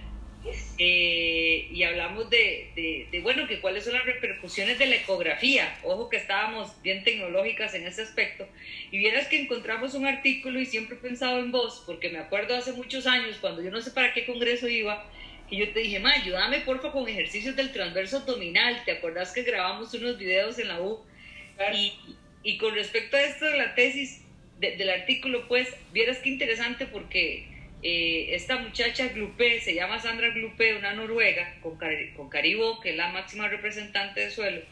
[0.79, 5.79] eh, y hablamos de, de, bueno, que cuáles son las repercusiones de la ecografía.
[5.85, 8.49] Ojo que estábamos bien tecnológicas en ese aspecto.
[8.91, 12.57] Y vieras que encontramos un artículo y siempre he pensado en vos, porque me acuerdo
[12.57, 15.09] hace muchos años, cuando yo no sé para qué congreso iba,
[15.51, 18.83] y yo te dije, ma, ayúdame porfa con ejercicios del transverso abdominal.
[18.85, 21.01] ¿Te acordás que grabamos unos videos en la U?
[21.75, 21.93] Y,
[22.43, 24.23] y, con respecto a esto de la tesis,
[24.59, 27.52] del artículo, pues, vieras qué interesante porque
[27.83, 31.79] eh, esta muchacha Glupé, se llama Sandra Glupé, una noruega, con,
[32.17, 34.63] con Caribó, que es la máxima representante de suelo,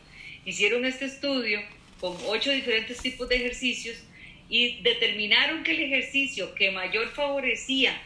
[0.44, 1.60] hicieron este estudio
[1.98, 4.02] con ocho diferentes tipos de ejercicios
[4.48, 8.00] y determinaron que el ejercicio que mayor favorecía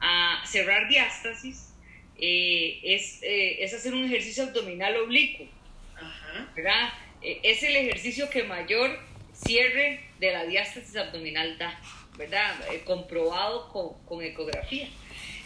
[0.00, 1.72] a cerrar diástasis
[2.18, 5.46] eh, es, eh, es, hacer un ejercicio abdominal oblicuo.
[6.54, 6.92] ¿verdad?
[7.22, 8.98] es el ejercicio que mayor
[9.32, 11.78] cierre de la diástasis abdominal da.
[12.16, 12.54] ¿Verdad?
[12.72, 14.88] Eh, comprobado con, con ecografía.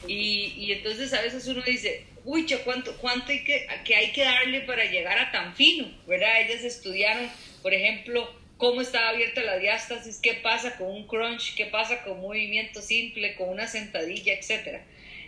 [0.07, 4.23] Y, y, entonces a veces uno dice, uy, ¿cuánto, cuánto hay que, que hay que
[4.23, 5.91] darle para llegar a tan fino?
[6.07, 6.43] ¿verdad?
[6.43, 7.29] Ellas estudiaron,
[7.63, 12.15] por ejemplo, cómo estaba abierta la diástasis, qué pasa con un crunch, qué pasa con
[12.15, 14.83] un movimiento simple, con una sentadilla, etc.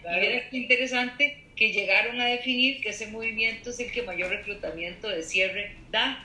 [0.04, 5.08] Y es interesante que llegaron a definir que ese movimiento es el que mayor reclutamiento
[5.08, 6.22] de cierre da.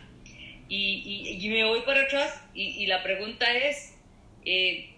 [0.69, 3.93] Y, y, me voy para atrás y, y la pregunta es,
[4.45, 4.90] eh,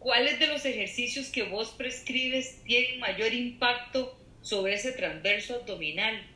[0.00, 6.26] ¿cuáles de los ejercicios que vos prescribes tienen mayor impacto sobre ese transverso abdominal?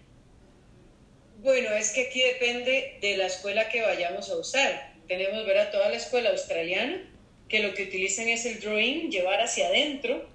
[1.38, 4.94] Bueno, es que aquí depende de la escuela que vayamos a usar.
[5.08, 5.72] Tenemos, ¿verdad?
[5.72, 7.10] Toda la escuela australiana,
[7.48, 10.28] que lo que utilizan es el drawing, llevar hacia adentro,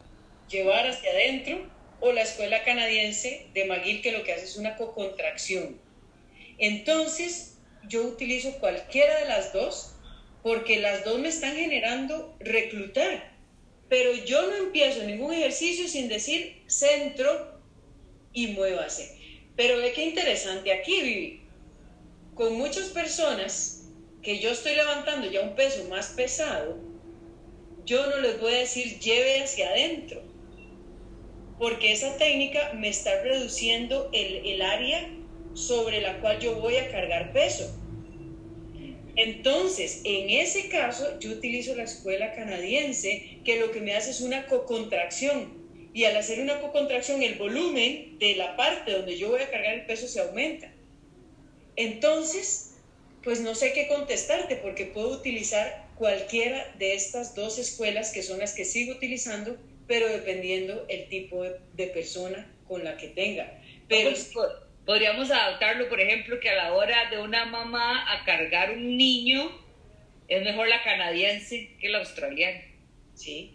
[0.50, 1.68] llevar hacia adentro,
[2.02, 5.80] o la escuela canadiense de McGill, que lo que hace es una cocontracción.
[6.58, 7.58] Entonces,
[7.88, 9.96] yo utilizo cualquiera de las dos
[10.44, 13.38] porque las dos me están generando reclutar.
[13.90, 17.60] Pero yo no empiezo ningún ejercicio sin decir centro
[18.34, 19.18] y muévase.
[19.56, 21.42] Pero ve qué interesante aquí, Vivi.
[22.36, 23.88] Con muchas personas
[24.22, 26.78] que yo estoy levantando ya un peso más pesado,
[27.86, 30.22] yo no les voy a decir lleve hacia adentro,
[31.58, 35.10] porque esa técnica me está reduciendo el, el área
[35.54, 37.79] sobre la cual yo voy a cargar peso.
[39.22, 44.22] Entonces, en ese caso, yo utilizo la escuela canadiense, que lo que me hace es
[44.22, 45.60] una cocontracción.
[45.94, 49.74] Y al hacer una cocontracción, el volumen de la parte donde yo voy a cargar
[49.74, 50.72] el peso se aumenta.
[51.76, 52.76] Entonces,
[53.22, 58.40] pues no sé qué contestarte porque puedo utilizar cualquiera de estas dos escuelas que son
[58.40, 63.60] las que sigo utilizando, pero dependiendo el tipo de, persona con la que tenga.
[63.90, 64.12] Pero
[64.90, 69.52] podríamos adaptarlo, por ejemplo, que a la hora de una mamá a cargar un niño,
[70.28, 72.60] es mejor la canadiense que la australiana.
[73.14, 73.54] Sí.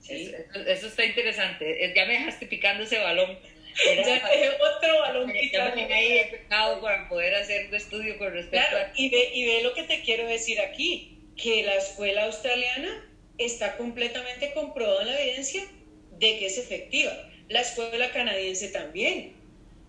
[0.00, 0.34] sí.
[0.66, 1.92] Eso, está interesante.
[1.94, 3.38] Ya me dejaste picando ese balón.
[3.84, 5.72] ya dejé otro balón picado.
[5.76, 9.72] ahí pecado para poder hacer un estudio con respecto claro, y ve, y ve lo
[9.72, 13.08] que te quiero decir aquí, que la escuela australiana
[13.38, 15.62] está completamente comprobada en la evidencia
[16.18, 17.12] de que es efectiva.
[17.48, 19.35] La escuela canadiense también.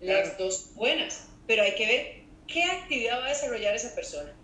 [0.00, 1.28] Las dos buenas.
[1.46, 4.34] Pero hay que ver qué actividad va a desarrollar esa persona.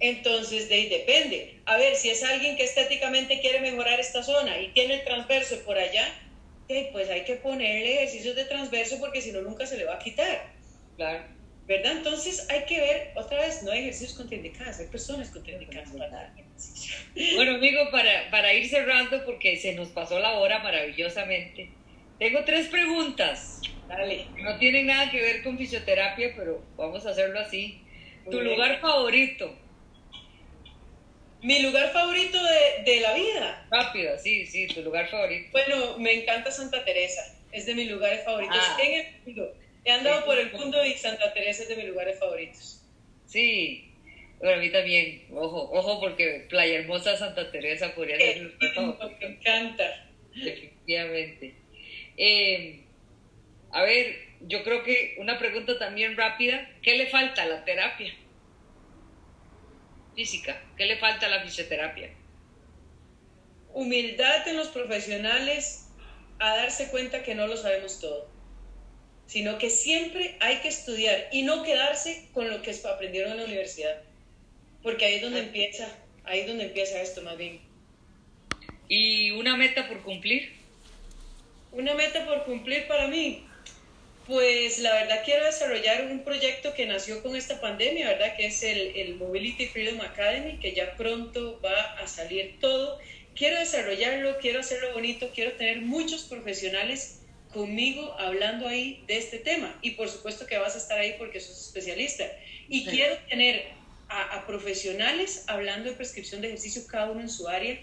[0.00, 1.60] Entonces, de ahí depende.
[1.66, 5.60] A ver, si es alguien que estéticamente quiere mejorar esta zona y tiene el transverso
[5.60, 6.06] por allá,
[6.92, 9.98] pues hay que ponerle ejercicios de transverso porque si no, nunca se le va a
[9.98, 10.52] quitar.
[10.96, 11.24] Claro.
[11.66, 11.92] ¿Verdad?
[11.92, 15.90] Entonces hay que ver, otra vez, no hay ejercicios contraindicados, hay personas contraindicadas
[17.34, 21.70] Bueno, amigo, para, para ir cerrando, porque se nos pasó la hora maravillosamente,
[22.24, 23.60] tengo tres preguntas.
[23.86, 24.26] Dale.
[24.38, 27.82] No tienen nada que ver con fisioterapia, pero vamos a hacerlo así.
[28.30, 29.54] ¿Tu lugar favorito?
[31.42, 33.66] Mi lugar favorito de, de, la vida.
[33.70, 35.50] Rápido, sí, sí, tu lugar favorito.
[35.52, 37.20] Bueno, me encanta Santa Teresa.
[37.52, 38.78] Es de mis lugares favoritos ah.
[38.82, 39.54] en el mundo.
[39.84, 42.82] He andado por el mundo y Santa Teresa es de mis lugares favoritos.
[43.26, 43.92] Sí,
[44.38, 45.26] bueno, a mí también.
[45.30, 49.10] Ojo, ojo, porque Playa Hermosa Santa Teresa podría ser mi lugar favorito.
[49.20, 50.08] Me encanta.
[50.34, 51.63] Definitivamente.
[52.16, 52.84] Eh,
[53.70, 58.14] a ver, yo creo que una pregunta también rápida, ¿qué le falta a la terapia
[60.14, 60.62] física?
[60.76, 62.10] ¿Qué le falta a la fisioterapia?
[63.72, 65.88] Humildad en los profesionales
[66.38, 68.30] a darse cuenta que no lo sabemos todo,
[69.26, 73.44] sino que siempre hay que estudiar y no quedarse con lo que aprendieron en la
[73.44, 74.02] universidad,
[74.82, 75.88] porque ahí es donde empieza,
[76.24, 77.60] ahí es donde empieza esto más bien.
[78.88, 80.52] ¿Y una meta por cumplir?
[81.74, 83.44] Una meta por cumplir para mí,
[84.26, 88.36] pues la verdad quiero desarrollar un proyecto que nació con esta pandemia, ¿verdad?
[88.36, 92.98] Que es el, el, Mobility Freedom Academy, que ya pronto va a salir todo.
[93.34, 97.20] Quiero desarrollarlo, quiero hacerlo bonito, quiero tener muchos profesionales
[97.52, 99.76] conmigo hablando ahí de este tema.
[99.82, 102.24] Y por supuesto que vas a estar ahí porque sos especialista.
[102.68, 103.64] Y quiero tener
[104.08, 107.78] a, a profesionales hablando de prescripción de ejercicio, cada uno en su área.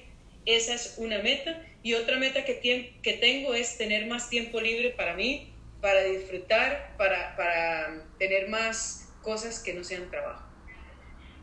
[0.46, 1.64] Esa es una meta.
[1.84, 2.60] Y otra meta que,
[3.02, 9.12] que tengo es tener más tiempo libre para mí, para disfrutar, para, para tener más
[9.22, 10.48] cosas que no sean trabajo.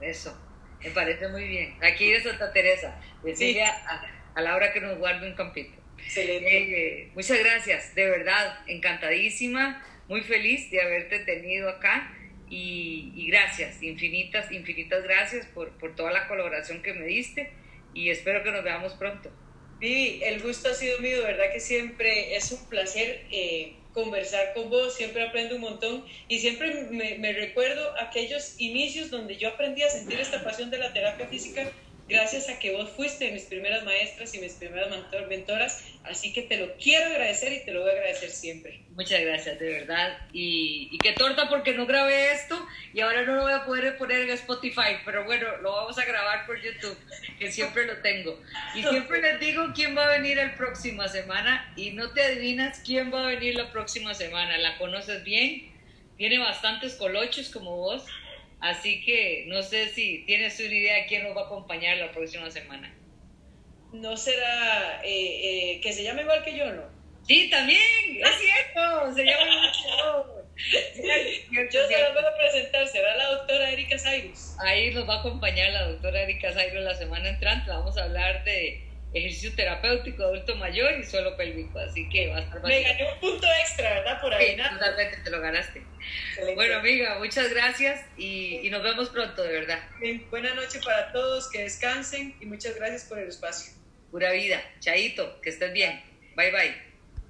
[0.01, 0.37] Eso,
[0.83, 1.77] me parece muy bien.
[1.83, 5.77] Aquí de Santa Teresa, decirle a, a, Laura que nos guarde un campito.
[5.99, 7.03] Excelente.
[7.03, 12.15] Eh, muchas gracias, de verdad, encantadísima, muy feliz de haberte tenido acá
[12.49, 17.51] y, y gracias, infinitas, infinitas gracias por, por, toda la colaboración que me diste
[17.99, 19.31] y espero que nos veamos pronto.
[19.81, 23.27] Sí, el gusto ha sido mío, de verdad que siempre es un placer.
[23.31, 29.11] Eh, conversar con vos, siempre aprendo un montón y siempre me, me, recuerdo aquellos inicios
[29.11, 31.69] donde yo aprendí a sentir esta pasión de la terapia física
[32.09, 34.89] gracias a que vos fuiste mis primeras maestras y mis primeras
[35.29, 38.81] mentoras, así que te lo quiero agradecer y te lo voy a agradecer siempre.
[38.91, 40.19] Muchas gracias, de verdad.
[40.33, 43.97] Y, y qué torta porque no grabé esto y ahora no lo voy a poder
[43.97, 46.97] poner en Spotify, pero bueno, lo vamos a grabar por YouTube,
[47.39, 48.41] que siempre lo tengo.
[48.75, 52.81] Y siempre les digo quién va a venir la próxima semana y no te adivinas
[52.85, 54.57] quién va a venir la próxima semana.
[54.59, 55.71] La conoces bien,
[56.17, 58.05] tiene bastantes colochos como vos
[58.61, 62.11] Así que no sé si tienes una idea de quién nos va a acompañar la
[62.11, 62.93] próxima semana.
[63.93, 66.83] ¿No será eh, eh, que se llame igual que yo, no?
[67.27, 67.81] Sí, también,
[68.17, 70.35] es cierto, se llama igual que yo.
[71.53, 74.57] Yo se la voy a presentar, será la doctora Erika Cyrus.
[74.59, 78.43] Ahí nos va a acompañar la doctora Erika Cyrus la semana entrante, vamos a hablar
[78.43, 83.13] de ejercicio terapéutico adulto mayor y suelo pélvico, así que va a estar Me gané
[83.13, 84.21] un punto extra, ¿verdad?
[84.21, 85.83] Por ahí, sí, Totalmente, te lo ganaste.
[86.55, 89.81] Bueno, amiga, muchas gracias y, y nos vemos pronto, de verdad.
[90.01, 93.73] Bien, buena noche para todos, que descansen y muchas gracias por el espacio.
[94.11, 96.03] Pura vida, Chaito, que estés bien.
[96.37, 96.88] Bye, bye.